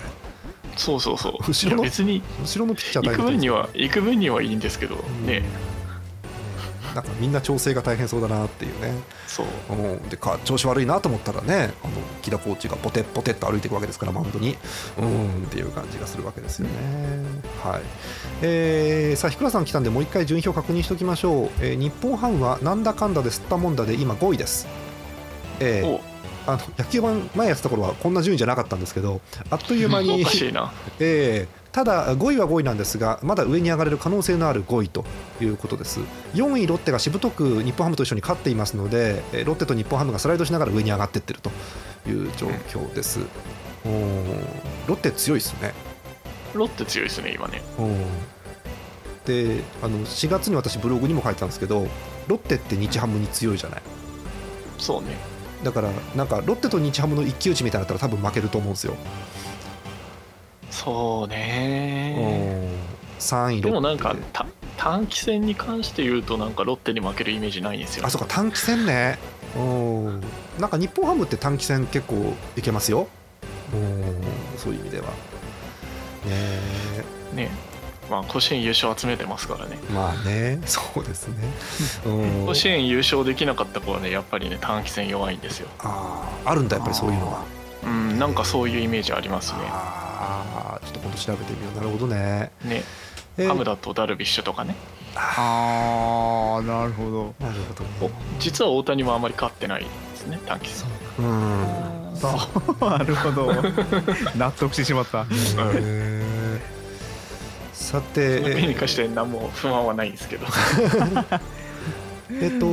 [0.76, 1.32] そうそうそう。
[1.46, 5.42] 後ろの別に後ろのピッチャー行く分にはは行く分にはいいんですけどね
[6.94, 8.92] なんかみんな調整が大変そうだなっていうね。
[9.26, 9.46] そう。
[9.70, 10.08] うん。
[10.08, 14.56] でか調子悪いなと思ったらねあの木田コーチがポテッポテッと歩いていくわけですからマウンドに。
[14.98, 15.44] うん。
[15.44, 16.74] っていう感じがするわけですよね。
[17.62, 17.82] はい。
[18.42, 24.66] えーさあ日倉さん来たんでもう一回順位表確認しておきましょう、えー日本ハムはなんだかんだで吸ったもんだで今5位です。
[25.60, 26.00] えーお。
[26.46, 30.72] あの野球盤前やってた頃はこんな順位じゃなかったんですけどあっという間に おかしいな。
[30.98, 35.04] えーただ5位は5位なんですがまだ上に上がれる可能性のある5位と
[35.40, 36.00] いうことです。
[36.34, 41.50] 4位ロッテがしぶとく日本ハムと一緒に勝っていますのでえーロッテと日本ハムがスライドしながら上に上がっていってると
[42.08, 43.20] いう状況です、
[43.84, 44.44] おー。
[44.88, 45.72] ロッテ強いですね。
[46.54, 47.62] ロッテ強いですね今ね。
[49.24, 51.86] であの4月に私ブログにも書いてたんですけど
[52.26, 53.82] ロッテって日ハムに強いじゃない。
[54.78, 55.16] そうね。
[55.62, 58.96] だからなんかロッテと日ハムの一騎打ちみたいになったら多分負けると思うんですよ、
[60.70, 62.68] そうね。
[63.18, 63.70] 3位で。
[63.70, 64.16] もなんか
[64.76, 68.06] 短期戦に関して言うとなんかロッテに負けるイメージないんですよ。
[68.06, 69.18] あそうか短期戦ね。
[69.56, 70.20] うん。
[70.58, 73.08] なんか日本ハムって短期戦結構いけますよ。
[73.74, 74.22] うん。
[74.56, 75.08] そういう意味では。
[77.34, 77.44] ね。
[77.44, 77.50] ね。
[78.10, 79.78] まあ甲子園優勝集めてますからね。
[79.90, 80.60] えまあね。
[80.64, 81.34] そうですね。
[82.06, 82.46] うん。
[82.48, 85.68] 甲子園優勝できなかった子はねやっぱりね短期戦弱いんですよ。
[85.80, 87.42] あーあるんだやっぱりそういうのは。
[87.84, 89.58] うんなんかそういうイメージありますね
[90.20, 91.76] ああちょっと今度調べてみよう。
[91.76, 92.50] なるほどね。
[92.64, 92.82] ね。
[93.38, 94.74] えーハムだとダルビッシュとかね。
[95.16, 97.34] ああなるほど。
[97.40, 98.06] なるほど。
[98.06, 101.60] おね実は大谷もあまり勝ってないですね短期戦うん。
[102.80, 103.52] なるほど。
[104.36, 105.22] 納得してしまった。
[105.22, 106.60] へー。
[107.72, 110.46] さてそに関して何も不満はないんですけど。
[112.30, 112.66] え っと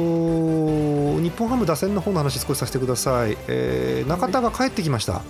[1.22, 5.22] 日本ハム打線の方の話少しさせてください、えー中田が帰ってきました。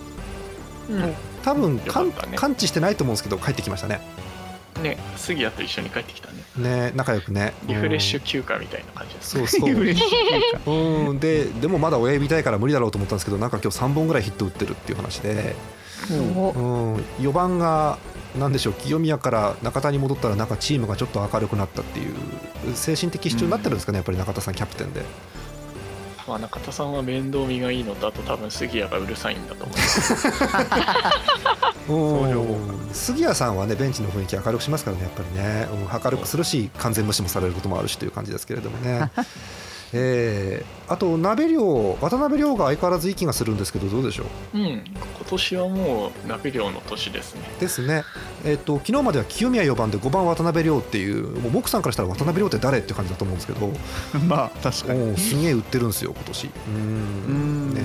[0.89, 1.13] うん
[1.47, 2.37] 多分完よかったね。
[2.37, 4.01] 完治してないと思うんですけど帰ってきましたね。
[4.83, 6.43] ね杉谷と一緒に帰ってきたね。
[6.57, 7.53] ね仲良くね。
[7.67, 9.73] リフレッシうんュ休暇みたいな感じですそうそう。
[9.73, 11.19] 嬉しいかうん。
[11.19, 15.55] ででもまだ親指痛いから無理だろうと思ったんですけどなんか今日3本ぐらいヒット打ってるっていう話で、
[16.11, 16.59] おう
[16.91, 17.97] ん、4番が
[18.37, 22.15] なんでしょう清宮から中田に戻ったらなんかチームがちょっと明るくなったっていう
[22.75, 25.01] 精神的支柱になってるんですかねやっぱり中田さんキャプテンで
[26.27, 30.27] まあ中田さんは面倒見がいいのとあと多分杉谷がうるさいんだと思います。
[31.89, 39.09] うん杉谷さんはねベンチの雰囲気明るくしますからねやっぱりね、うん、明るくするし完全無視もされることもあるしという感じですけれどもね
[39.93, 44.23] えー、あと鍋亮渡辺亮が相変わらず息がするんですけどどうでしょ
[44.53, 44.57] う？
[44.57, 44.81] うん今
[45.29, 47.41] 年はもう鍋量の年ですね。
[47.59, 48.03] ですね、
[48.45, 53.71] えっと昨日までは清宮4番で5番渡辺亮っていうもうモクさんからしたら渡辺亮って誰って感じだと思うんですけど。
[54.27, 55.17] まあ確かに。
[55.17, 56.49] すげえ売ってるんですよ今年。
[56.67, 57.71] うん。
[57.71, 57.73] ん。
[57.73, 57.81] ね。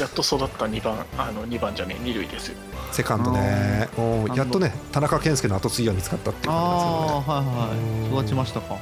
[0.00, 2.56] やっと育った2番あの2番じゃねえ2塁ですよ。
[2.92, 3.88] セカンドね。
[3.96, 7.24] おーやっとね田中健介の後継ぎが見つかったっていう感じですよね。
[7.26, 8.22] ああはいはい。
[8.22, 8.74] 育ちましたか。
[8.74, 8.80] ね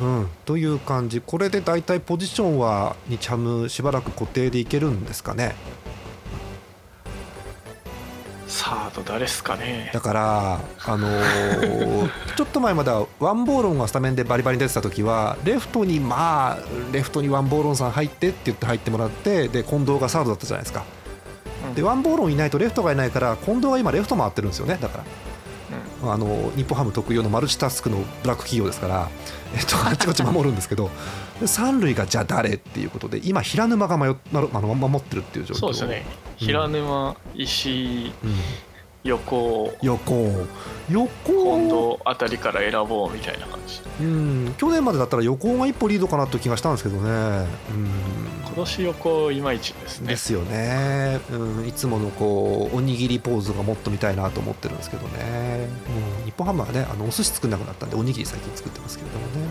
[0.00, 1.20] うん、という感じ。
[1.20, 5.54] これで大体ポジションは日ハムしばらく固定でいけるんですかね。
[8.50, 9.90] サード誰っすかね。
[9.94, 16.58] だから、あのー ちょっと前まではワンボーロンがスタメンでバリバリに出てた時はレフトにまあ
[16.92, 20.84] レフトにワンボーロンさん入ってって言って入ってもらってで近藤がサードだったじゃないですか。
[21.68, 21.74] うん。
[21.74, 24.78] でワンボーロンいないとレフトがいないから近藤が今レフト回ってるんですよね。
[24.80, 25.04] だから
[26.02, 29.08] あの日本ハム特有のマルチタスクのブラック企業ですから、
[29.54, 30.90] えっと、 あっちこっち守るんですけど
[31.40, 35.58] で三塁がじゃあ誰っていうことで今平沼が迷っなるあの守ってるっていう状況。
[35.58, 36.04] そうですね。
[36.36, 38.34] 平沼石井うん、
[39.04, 39.74] 横。
[39.82, 40.46] 横。
[40.90, 41.08] 横。
[41.24, 43.82] 近藤あたりから選ぼうみたいな感じ。
[44.00, 50.08] うん、去年までだったら横が一歩リードかなという気がしたんですけどね、うん、今年横いまいちですね。
[50.08, 55.68] ですよね、うん、いつものこうおにぎりポーズがもっと見たいなと思ってるんですけどね、
[56.18, 59.50] うん、日本ハムはねあのお寿司作んなくなったんでおにぎり最近作ってますけれどもね、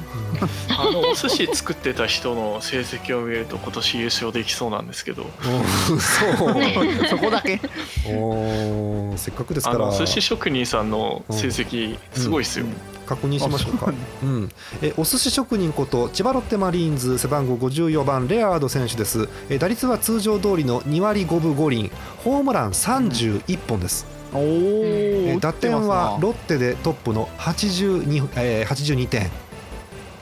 [0.78, 5.24] あのお寿司作ってた人の成績を見ると今年優勝できそうなんですけど。
[5.24, 7.08] うん、そう。
[7.08, 7.62] そこだけ。
[8.08, 9.88] おーせっかくですから。
[9.88, 12.66] あの寿司職人さんの成績すごいっすよ、
[13.10, 13.88] 確認しましょうか。
[13.88, 14.50] あそううん、
[14.84, 19.28] えお寿司職人こと千葉ロッテマリーンズ背番号54番レアード選手です。
[19.50, 21.92] え打率は通常通りの2割5分5厘。
[22.24, 29.32] ホームラン31本です、おおえ打点はロッテでトップの82、えー、82点、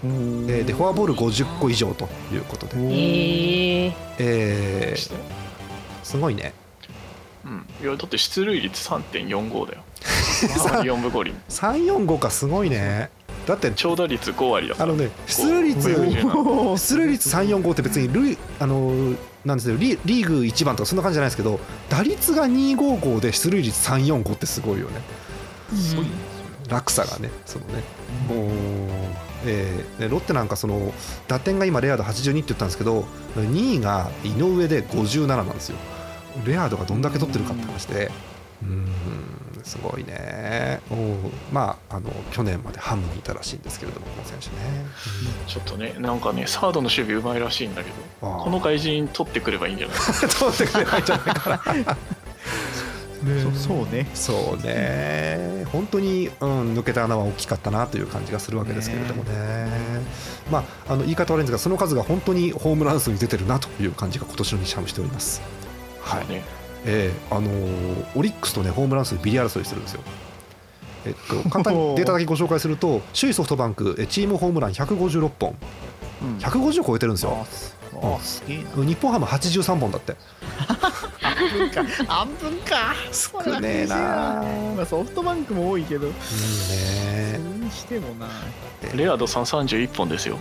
[0.04, 5.14] えーでフォアボール50個以上ということで、えー、えー
[6.04, 6.54] すごいね
[7.48, 9.84] うん、いやだって出塁率3.45だよ。
[10.02, 13.10] 3割4分5厘345かすごいね。
[13.48, 14.92] だって長打率5割だから。
[14.92, 25.02] あのね出塁率5 出塁率345って別に塁あのなんですよリリーグ1番とかそんな感じじゃないですけど打率が255で出塁率345ってすごいよね。
[26.70, 27.84] 落差がねそのね。
[28.28, 28.50] もう、
[29.46, 30.94] えーでロッテなんかその
[31.30, 35.78] 打点が今レアード82って言ったんですけど2位が井上で57なんですよ
[36.46, 38.12] レアードがどんだけ取ってるかって話で
[38.62, 38.88] うん
[39.64, 40.80] すごいね。
[40.90, 40.98] おう。
[41.52, 44.86] まああの去年までハムにいたらしいんですけれどもこの選手ね、
[45.46, 49.98] ちょっとねなんかねサードの守備うまいらしいんだけどこの外人取ってくればいいんじゃない？
[50.40, 51.50] 取ってくれないんじゃないか
[51.86, 51.98] な。
[53.54, 54.08] そそうね。
[54.14, 55.66] そうね。
[55.74, 59.68] 本当に、うん、抜けた穴は大きかったなという感じがするわけですけれどもね。
[60.52, 65.42] まあ、あの言い方悪いんですがその数が本当にホームラン数に出てるなという感じが今年の日ハムしております。
[66.08, 66.28] はい。
[66.28, 66.44] ね。
[66.86, 70.02] えーあのーオリックスとねホームラン数ビリ争いしてるんですよ。
[71.06, 75.56] えっと、簡単に データだけご紹介すると首位ソフトバンクえチームホームラン156本。
[76.22, 76.38] うん。
[76.38, 77.38] 150超えてるんですよ。
[77.42, 78.86] あすあすげえな。
[78.86, 80.16] 日本ハム83本だって。
[80.68, 80.78] 半
[81.50, 81.84] 分か。
[82.08, 82.94] 半分か。
[83.12, 83.96] 少ねえな。
[84.76, 86.08] まあソフトバンクも多いけど。
[86.08, 88.28] うんそねれにしてもな。
[88.96, 90.40] レアードさん31本ですよ。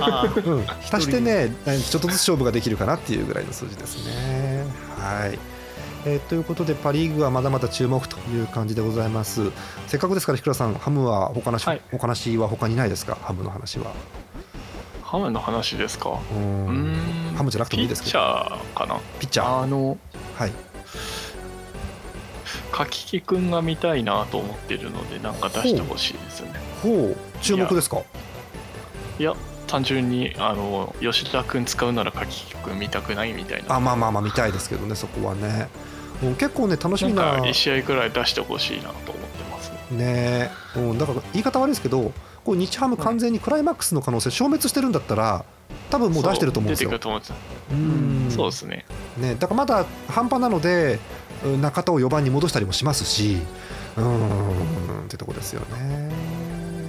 [0.00, 4.64] ああ うん、足してねちょっとずつ勝負ができるかなっていうぐらいの数字ですね。
[4.98, 5.38] はい。
[6.04, 9.50] えーということでパ・リーグはまだまだ注目という感じでございます。
[9.86, 11.80] せっかくですからひくらさんハムは他なし、はい。
[11.92, 13.16] お話は他にないですか？
[13.22, 13.92] ハムの話は
[15.12, 16.18] ハムの話ですか？
[16.34, 16.38] うう
[16.72, 17.34] ん。
[17.36, 18.18] ハムじゃなくてもいいですけど。
[18.18, 18.98] ピッチャーかな？
[19.20, 19.58] ピッチャー。
[19.60, 19.98] あの
[20.36, 20.52] はい。
[22.72, 26.54] 柿木くんが見たいなと思ってるのでなんか出してほしいですね。
[26.82, 27.16] ほう。
[27.42, 27.98] 注目ですか？
[29.18, 29.34] いや
[29.66, 33.76] 単純にあの吉田くん使うなら柿木くん見たくないみたいな。
[33.76, 35.68] あまあまあまあ見たいですけどねそこはね。
[36.22, 37.22] うん結構ね楽しみな。
[37.22, 39.72] か1試合くらい出してほしいなと思ってます。
[39.90, 39.98] ね。
[39.98, 42.12] ねうん、だから言い方悪いですけど
[42.44, 45.44] こう日ハム完全にクライマックスの可能性消滅してるんだったら
[45.90, 46.90] 多分もう出してると思うんですよ。
[46.90, 47.18] 出てくると思
[47.70, 48.84] うんそうですね。
[49.18, 50.98] ね、だからまだ半端なので
[51.44, 53.38] うん中田を4番に戻したりもしますし
[53.96, 56.10] うーんってとこですよね。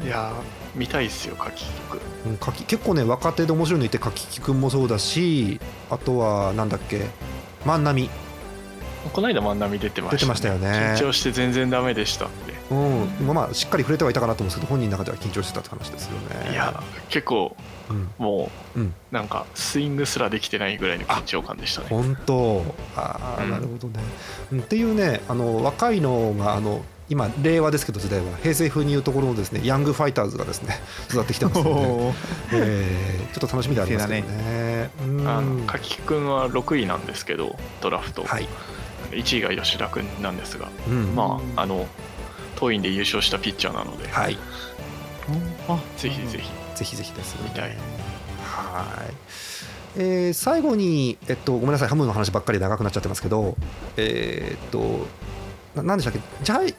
[0.04, 7.06] いやー見たいっすよ柿木くんうんかき結構ね若手で面白いのいて柿木君もそうだしあとはなんだっけ
[7.66, 8.10] 万波、
[9.14, 10.68] この間万波出てました、出てましたよね。
[10.98, 13.26] 緊張して全然ダメでしたってうん。
[13.26, 16.52] まあまあしっかり触れてはいたかなと思うんですけど本人の中では緊張してたって話ですよね。
[16.52, 17.56] いや結構
[17.90, 18.94] うん、もう、うん。
[19.12, 21.88] なんかスイングすらできてないぐらいの緊張感でしたね。
[21.90, 22.64] 本当。
[22.96, 23.52] ああ、うん。
[23.52, 24.00] なるほどね、
[24.52, 24.60] うん。
[24.62, 28.38] っていうねあの若いのがあの今令和ですけど時代は。
[28.38, 31.74] 平成風に言うところのですねヤングファイターズがですね 育ってきてますので、
[32.54, 34.90] えーちょっと楽しみでありますね。
[35.02, 38.48] うんあの柿木くんは6位なんですけどドラフト、はい、
[39.12, 41.16] 1位が吉田くんなんですが、うん。
[41.16, 41.88] まああの
[42.64, 44.38] 当院で優勝したピッチャーなので、はい、
[45.68, 46.50] あぜひぜひ。
[46.76, 47.42] ぜひぜひです、ね。
[47.44, 47.70] 見たい。
[48.44, 49.14] はい。
[49.98, 53.56] えー最後に、えっと、ごめんなさい、ハムの話ばっかり長くなっちゃってますけど、
[53.98, 55.06] えーっと、
[55.76, 56.20] ななんでしたっけ？
[56.44, 56.76] ジャイ、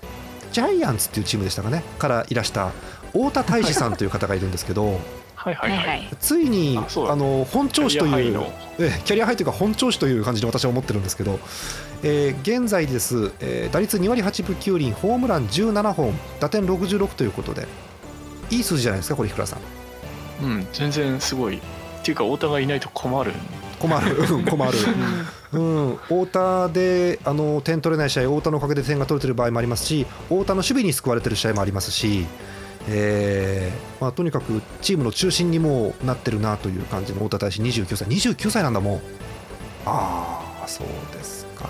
[0.53, 2.71] ジャイアンツっていうチームでしたかね、からいらした
[3.13, 4.99] 太田大志さんという方がいるんですけど、
[5.45, 8.53] はいはいはい、はいついにあの本調子というキャリアハイの。
[8.79, 11.39] ええキャリアハイというか本調子という感じで私は思ってるんですけど、
[12.03, 17.67] えー現在です、えー打率2割8分9厘ホームラン17本打点66ということで
[18.51, 19.61] いい数字じゃないですかこれ日倉さん。
[20.45, 21.59] うん全然すごい。
[21.59, 21.61] っ
[22.03, 23.33] ていうか太田がいないと困る。
[23.79, 24.17] 困る。
[24.17, 24.73] うん困る、
[25.53, 25.59] う
[25.93, 32.27] ん、太田であの点取れない試合太田のおかげで点が取れてる場合もありますし太田の守備に救われてる試合もありますし、
[32.89, 38.09] えーまあ、とにかくチームの中心にもうなってるなという感じの太田大使29歳。
[38.09, 39.01] 29歳なんだもう
[39.87, 41.69] ああそうですか。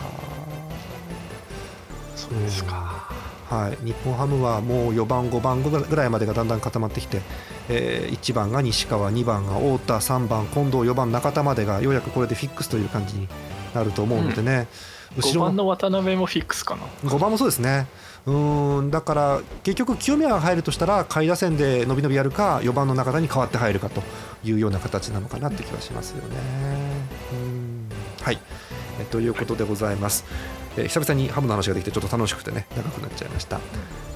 [2.16, 3.08] そうですか、
[3.48, 7.20] はい、日本ハムはもう4番、5番ぐらいまでがだんだん固まってきて、
[7.68, 13.28] え1番が西川、2番が太田、3番、近藤、4番、中田までがようやくこれでフィックスという感じに
[13.74, 14.68] なると思うのでね、
[15.18, 16.82] 5番の渡辺もフィックスかな。
[17.08, 17.86] 5番もそうですね。
[18.26, 24.02] うーんだから結局清宮が入るとしたら下位打線で伸び伸びやるか4番の中田に代わって入るかと
[24.44, 26.36] いうような形なのかなって気はしますよね。
[27.32, 27.88] うん。
[28.22, 28.38] はい。
[29.00, 30.24] えということでございます、
[30.76, 33.60] えー久々にハムの話ができてちょっと楽しくてね長くなっちゃいました。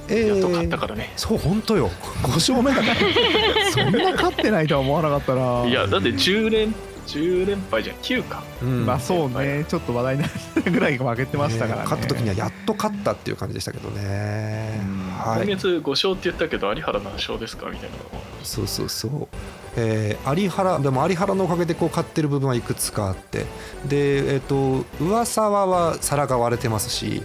[0.09, 1.89] えやっと勝ったからね、そう本当よ。
[2.23, 2.95] 5勝目だから
[3.71, 5.67] そんな勝ってないとは思わなかったな。
[5.67, 6.73] いやだって10連
[7.07, 7.95] 10連敗じゃん。
[7.97, 8.43] 9か。
[8.61, 8.85] うん。
[8.85, 9.65] まあそうね。
[9.67, 10.27] ちょっと話題にな
[10.65, 11.83] る ぐらい負けてましたからね。
[11.85, 14.81] 勝った時にはやっと勝ったっていう感じでしたけどね。
[14.83, 15.11] うん。
[15.17, 15.47] はい。
[15.47, 17.67] 今月5勝って言ったけど有原何勝ですか？
[17.69, 17.95] みたいな
[18.43, 19.27] そうそうそう、
[19.75, 23.45] えー有原でも有原のおかげでこう勝ってる部分はいくつかあって。
[23.85, 27.21] でえっ、と上沢は皿が割れてますし。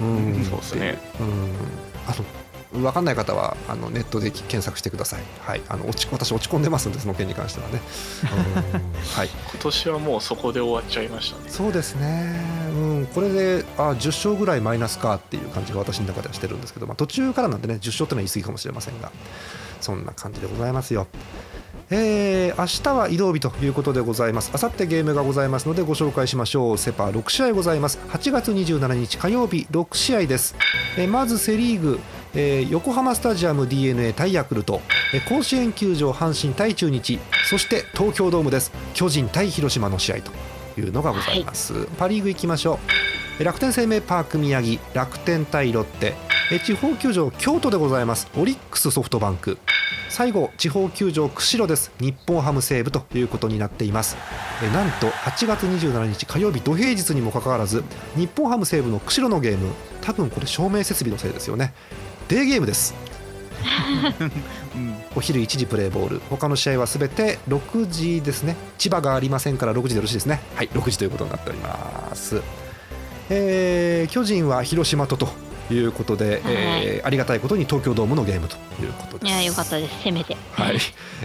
[0.00, 0.46] うん。
[0.48, 0.98] そうですね。
[1.20, 1.26] うん。
[2.08, 2.24] あと
[2.72, 7.80] 分かんない方はあのネットで検索してください、はい、あの落ち私落ち込んでますんでその件に関してはね、
[8.72, 8.80] うん
[9.16, 12.40] はい、今年はもうそこで終わっちゃいましたねそうですね、
[12.72, 19.10] うん、これであ10勝ぐらいマイナスかっていう感じが私の中ではしてるんですけど、まあ、途中からなんでね10勝ってのは言い過ぎかもしれませんが
[19.80, 21.06] そんな感じでございますよ。
[21.92, 24.50] えー明日は移動日ということでございます。
[24.54, 26.78] あさってゲームがございますのでご紹介しましょう。
[26.78, 27.98] セ・パ6試合ございます。
[28.10, 30.54] 8月27日火曜日6試合です。
[30.96, 31.98] えーまずセ・リーグ、
[32.34, 34.80] えー横浜スタジアム d n a 対ヤクルト、
[35.12, 37.18] えー甲子園球場阪神対中日、
[37.48, 38.72] そして東京ドームです。
[38.94, 40.30] 巨人対広島の試合と
[40.80, 41.86] いうのがございます。
[41.98, 42.78] パ・リーグ行きましょう。
[43.38, 46.14] えー楽天生命パーク宮城、楽天対ロッテ、
[46.52, 48.28] えー地方球場京都でございます。
[48.36, 49.58] オリックスソフトバンク。
[50.10, 54.16] 最後地方球場釧路です日本ハム西武ということになっています
[54.62, 57.84] えなんと8月27日火曜日土平日にもかかわらず
[58.16, 61.72] 日本ハム西武の釧路のゲーム多分これ照明設備のせいですよね
[62.30, 62.94] デーゲームです。
[64.76, 64.94] うん。
[65.16, 66.20] お昼1時プレーボール。
[66.30, 68.54] 他の試合はすべて6時ですね。
[68.78, 70.40] 千葉がありませんから6時でよろしいですね。
[70.54, 72.40] はい6時ということになっております、
[73.30, 75.28] えー巨人は広島とと
[75.72, 79.28] いうことで、えーありがたいことに東京ドームのゲームということです。
[79.28, 80.02] いやよかったです。
[80.04, 80.36] せめて。
[80.52, 80.78] はい、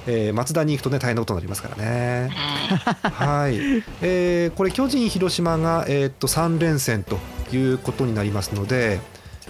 [0.08, 2.30] えー松田に行くとね大変なことになりますからね。
[2.32, 3.12] はい。
[3.12, 7.20] はい、えーこれ巨人広島が、えーっと3連戦と
[7.53, 8.99] いうことになりますので、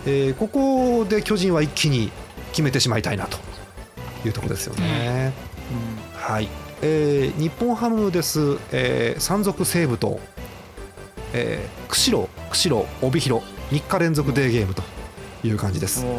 [0.06, 2.12] えーここで巨人は一気に
[2.52, 3.38] 決めてしまいたいなと
[4.26, 5.34] いうところですよね。
[6.14, 6.48] はい、
[6.82, 10.20] えー日本ハムです、えー山賊西武と、
[11.34, 14.84] えー釧路釧路帯広3日連続デーゲームと
[15.44, 16.06] いう感じです。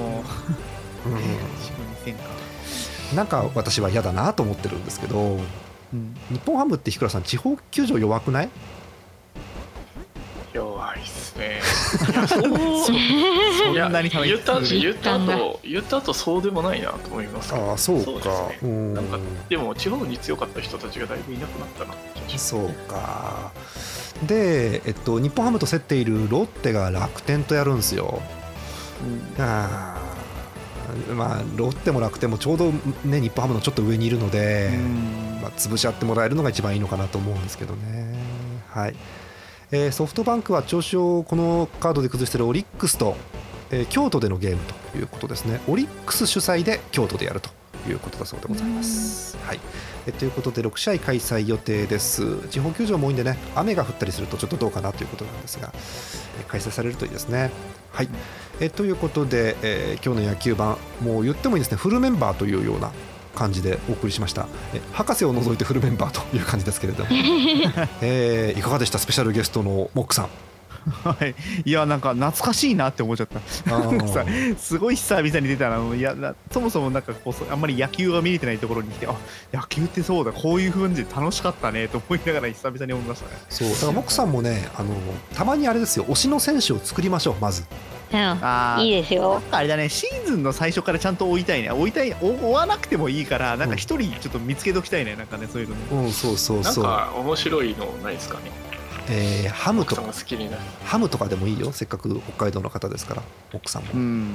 [3.14, 5.38] なんか私は嫌だなと思ってるんですけど
[5.92, 6.16] うん。
[6.30, 8.48] 日本ハムって日倉さん地方球場弱くない？
[11.96, 17.52] そんなに言った実言った後言った後そうでもないなと思います。
[17.52, 18.70] けどああそうそうかですね。
[18.70, 18.94] うん。
[18.94, 19.18] なんか
[19.48, 21.94] でも地方に強かった人たちがだいぶいなくなったな
[22.36, 23.52] そうか。
[24.26, 28.20] で、えっと、日本ハムと競っているロッテが楽天とやるんですよ。
[29.38, 32.72] あーまあロッテも楽天もちょうど
[33.04, 35.38] ね日本ハムのちょっと上にいるので、うん。
[35.42, 38.14] まあ、潰し合ってもらえるのが一番いいのかなと思うんですけどね。
[38.68, 38.96] はい
[39.72, 43.16] えーソフトバンクは調子をこのカードで崩しているオリックスと、
[43.70, 44.62] えー京都でのゲーム
[44.92, 45.60] ということですね。
[45.68, 47.50] オリックス主催で京都でやると
[47.88, 49.36] いうことだそうでございます。
[49.44, 49.60] はい
[50.06, 52.46] えーということで6試合開催予定です。
[52.48, 57.50] 地方球場も多いんでね雨が降ったりするとちょっとどうかなということなんですが、えー開催されるといいですね。
[57.92, 58.08] はい
[58.60, 62.92] えーということで、えー今日の野球版もう言ってもいいですねフルメンバーというような
[63.36, 64.48] 感じでお送りしました。
[64.74, 67.10] え博士を除いてフルメンバーという感じですけれども、
[68.02, 68.98] えーいかがでした？
[68.98, 70.28] スペシャルゲストのモックさん。
[71.02, 71.34] はい、
[71.64, 73.70] いやなんか懐かしいなって思っちゃった。
[73.70, 74.24] なんかさ
[74.56, 79.14] すごい久々に出たらいやなそもそもなんかこうそあんまり野球が見れてないところに来てあ
[79.52, 80.30] 野球ってそうだ。
[80.32, 81.88] こういう風に楽しかったね。
[81.88, 83.32] と思いながら久々に思いましたね。
[83.48, 83.68] そう。
[83.70, 84.94] だからモックさんもねあの
[85.34, 86.04] たまにあれですよ。
[86.04, 87.62] 推しの選手を作りましょうまず。
[87.62, 88.84] うんあー。
[88.84, 91.70] いいですなんよかあれだねシーズンの最初からちゃんと追いたいね。
[91.70, 98.50] 追いたい追追わなくてもいいからなんか一人ちょっと見つけときたいねなんかねそういうのねうんそうそうなんそう、か面白いのないですかね？
[99.08, 100.62] えーハムと奥さんが好きになる。
[100.84, 101.70] ハムとかでもいいよ。
[101.70, 104.34] せっかく北海道の方ですからモックさんも、うん。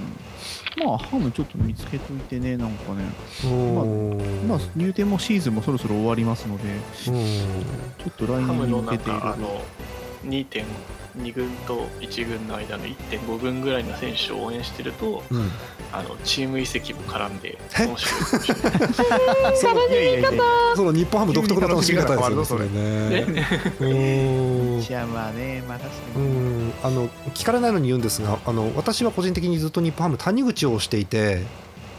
[0.78, 3.04] まあハムちょっと見つけといてねなんかね。
[3.44, 6.64] うんまあ入店もシーズンもそろそろ終わりますので
[7.08, 7.26] うん。
[7.98, 9.28] ちょっと来年にのなんか向けていろいろ。
[9.28, 9.36] あ
[11.18, 15.52] の2.2軍と1軍の間の1.5軍ぐらいの選手を応援してるとうん。
[15.94, 17.86] あのチーム移籍も絡んでえ？
[17.86, 19.58] 面白いかもしれな い
[20.74, 22.46] その日本ハム独特の楽しみ方ですよね。
[22.46, 23.46] そ急れね
[25.12, 26.74] まあねまあ確かうにん。
[26.82, 31.44] あの聞かれないのに言うんですがあの私は個人的にずっと日本ハム谷口を推していて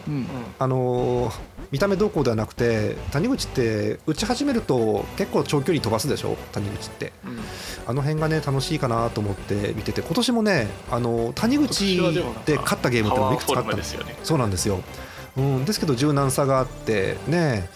[0.08, 0.26] うん。
[0.58, 1.30] あの
[1.72, 6.36] 見た目どうこうではなくて谷口って打ち始めると結構長距離飛ばすでしょ？
[6.52, 7.12] 谷口って。
[7.24, 7.38] うん。
[7.86, 11.96] あの辺がね楽しいかなと思って見てて今年もねあの谷口
[12.44, 14.16] で勝ったゲームってもいくつかあったんですムですよね。
[14.22, 14.80] そうなんですよ、
[15.36, 17.68] うん、ですけど柔軟さがあってね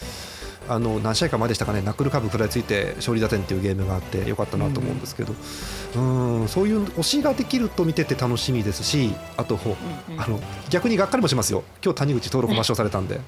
[0.68, 1.82] あの何試合か前でしたかね。
[1.82, 5.34] ナックルカーブ食らいついて勝利打点っていうゲームがあってよかったなと思うんですけど、
[5.96, 10.20] うん、そういう推しができると見てて楽しみですしあとうんうん。
[10.20, 10.40] あの
[10.70, 11.62] 逆にがっかりもしますよ。
[11.84, 13.20] 今日谷口登録抹消されたんで、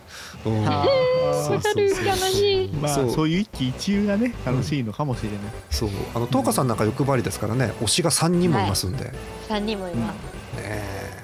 [0.47, 0.67] うん。
[0.67, 0.85] あ
[1.33, 3.11] そうわかる悲しいまあそう。
[3.11, 5.39] そういう一喜一憂がね楽しいのかもしれない、
[5.71, 5.91] そう。
[6.15, 7.73] あの東花さんなんか欲張りですからね。
[7.81, 9.13] 推しが3人もいますんで、ね
[9.49, 10.17] 3人もいます。
[10.59, 11.19] え。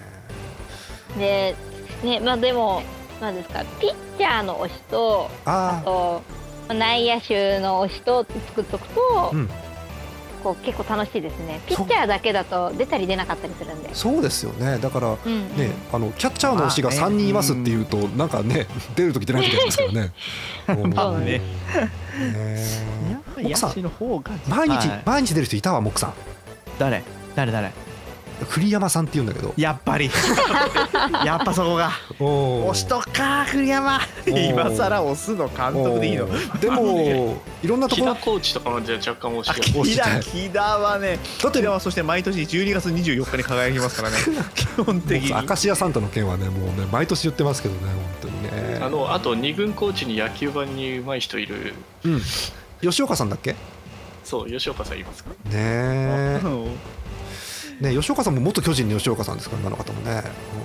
[1.18, 1.56] で
[2.02, 2.82] ねまあでも
[3.24, 3.64] なんですか？
[3.80, 6.22] ピッチャーの推しとああと
[6.68, 9.48] 内野手の推しと作っとくと、うん。
[10.42, 11.58] こう結構楽しいですね。
[11.66, 13.88] ピッチャーだけだと出たり出なかったりするんで。
[13.90, 14.76] あそうですよね。
[14.76, 15.56] だからうんうん。
[15.56, 17.16] ね、あのキャッチャーの推しがまあね。
[17.16, 20.12] 3人いますっていうと、なんかね出る時出ない時ありますからね。
[20.94, 21.40] まあね。
[24.48, 25.02] 毎日、はい。
[25.06, 26.14] 毎日出る人いたわモックさん。
[26.78, 27.02] 誰？
[27.34, 27.50] 誰？
[27.50, 27.72] 誰？
[28.50, 29.54] 栗山さんって言うんだけど。
[29.56, 30.10] やっぱり。
[31.24, 31.92] やっぱそこが。
[32.18, 33.98] お押しとか栗山。
[34.26, 34.48] ー。
[34.50, 36.28] 今更押すの監督でいいの。
[36.60, 38.14] でも いろんなと木ころ。
[38.14, 39.82] 田コーチとかもじゃあ若干あ申し訳ない。
[39.84, 44.16] 木田木田はねだって木田はそして毎年12月24日に輝きますからね。
[44.54, 45.30] 基本的に。
[45.46, 47.80] 明石家サンタの件はねもうね毎年言ってますけどね
[48.20, 48.80] 本当にね。
[48.82, 51.74] あのあと2軍コーチに野球盤に上手い人いる。
[52.04, 52.22] うん。
[52.82, 53.52] 吉岡さんだっけ？
[53.52, 53.56] ね
[54.24, 55.30] そう吉岡さんいますか？
[55.52, 56.46] えう。
[56.48, 56.66] ん
[57.80, 60.22] ね吉岡さんも元巨人の吉岡さんですからあの方もね、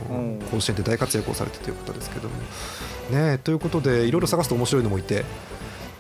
[0.10, 0.34] うん。
[0.34, 2.36] うん甲子園で大活躍をされてということですけども。
[3.12, 5.26] ねということでいろいろ探すと面白いのもいて。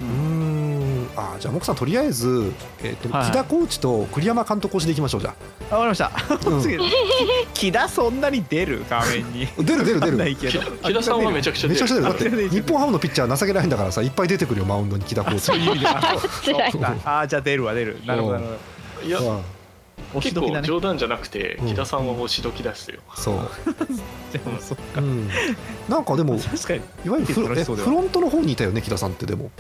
[0.01, 1.10] うーん。
[1.16, 2.51] あーじゃあモクさんとりあえず、
[2.84, 3.26] えーとはい。
[3.28, 5.36] 木田コーチと栗山監督推しでいきましょうじゃ
[5.72, 5.76] あ。
[5.76, 6.12] わかりました。
[6.49, 6.62] うん。
[6.62, 6.78] 次。
[7.53, 8.84] 木田そんなに出る？
[8.89, 9.45] 画面に。
[9.45, 10.36] あ 出る出る出る。
[10.36, 12.07] 木田さんはめちゃくちゃめちゃくちゃ出る。
[12.07, 12.49] だって出る。
[12.49, 15.41] 日本ハムのピッチャー情けないんだからさいっぱい出てくるよマウンドに木田コーチ。
[15.41, 15.88] そういう意味で
[17.05, 17.99] あじゃあ出るわ出る。
[18.05, 18.51] なるほどなるほ
[19.03, 19.07] ど。
[19.07, 19.41] いやうん
[20.14, 20.68] 結構押し時だね。
[20.68, 21.68] 冗談じゃなくてうん。
[21.68, 23.00] 木田さんは押し時ですよ。
[23.16, 23.36] そう、
[24.34, 25.02] でもそっか。
[25.02, 25.30] うん、
[25.88, 29.52] なんかでも確かにいわゆるフロントの方にいたよね木田さんってでも。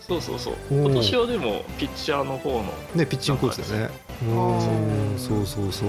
[0.00, 0.54] そうそうそう。
[0.70, 2.64] 今年はでもピッチャーの方の
[2.94, 3.90] ねピッチングコーチだよね。
[4.22, 5.18] うん。
[5.18, 5.88] そうそうそう。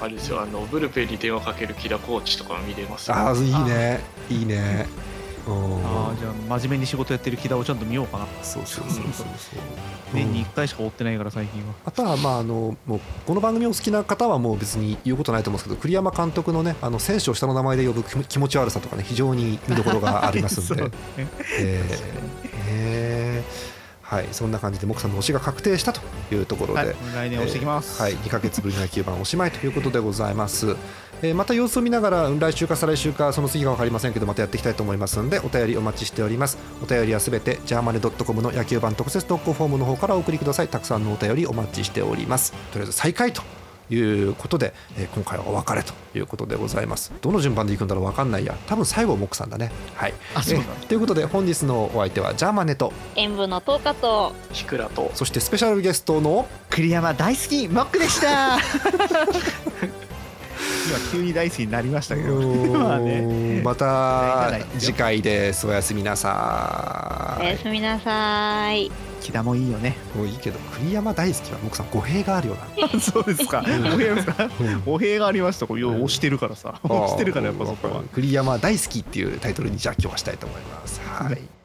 [0.00, 3.16] あれですよあのブルペンに電話かける木田コーチとかも見れますよ。
[3.16, 4.00] ああいいね。
[4.30, 4.86] いいね
[5.48, 5.86] うん。
[5.86, 8.26] あーじゃあ真面目に仕事やってる木田をちゃんと見ようかな。
[8.42, 9.26] そうそうそうそうそう。
[10.12, 11.74] 年にうん1回しか追ってないから最近は。
[11.84, 20.82] あとはまああのもうこの番組を好きな方はもう別に言うことないと思うんですけど栗山監督のねあの選手を下の名前で呼ぶ気持ち悪さとかね非常に見どころがありますんで。
[20.84, 20.92] そう、
[21.58, 23.68] えーね
[24.08, 24.28] はい。
[24.32, 26.00] そんな感じで木さんの推しが確定したと
[26.34, 26.96] いうところで、はい。
[27.14, 28.00] 来年押していきます。
[28.00, 30.76] はい、2ヶ月ぶりの野球盤おしまいということでございます、
[31.22, 36.58] えーまた様子を見ながらうん来週か再来週かその次が分かりませんけどまたやっていきたいと思いますのでお便りお待ちしております。
[36.82, 40.68] お便りはすべてジャーマネドットコムの野球盤特設投稿フォームの方からお送りください。
[40.68, 42.52] たくさんのお便りお待ちしております。
[42.72, 43.42] とりあえず再開と
[43.90, 47.12] いうことで、えー今回はお別れということでございます。
[47.20, 48.54] どの順番でいくんだろう分かんないや。
[48.68, 49.72] 多分最後モクさんだね。
[49.94, 50.14] はい。
[50.34, 50.64] あそうだ。
[50.80, 55.10] えーということで本日のお相手はジャーマネと塩分の10日とキクラと。
[55.14, 58.58] そしてスペシャルゲストの栗山大好きモックでした
[60.88, 62.34] 今急に大好きになりましたけど。
[62.72, 63.60] まあね。
[63.62, 68.90] また次回ですおやすみなさおやすみなさい。
[69.20, 69.96] 木田もいいよね。
[70.14, 73.62] いもういいけど栗山大好きは僕さん語弊があるよな そうですか。
[73.62, 74.50] 語弊ですか
[74.86, 75.66] 語弊がありました。
[75.66, 76.80] これよう押してるからさ。
[76.84, 78.02] 押してるからやっぱそこは。
[78.14, 81.00] 栗山大好きっていうタイトルにじゃあ今日はしたいと思います。
[81.04, 81.57] はい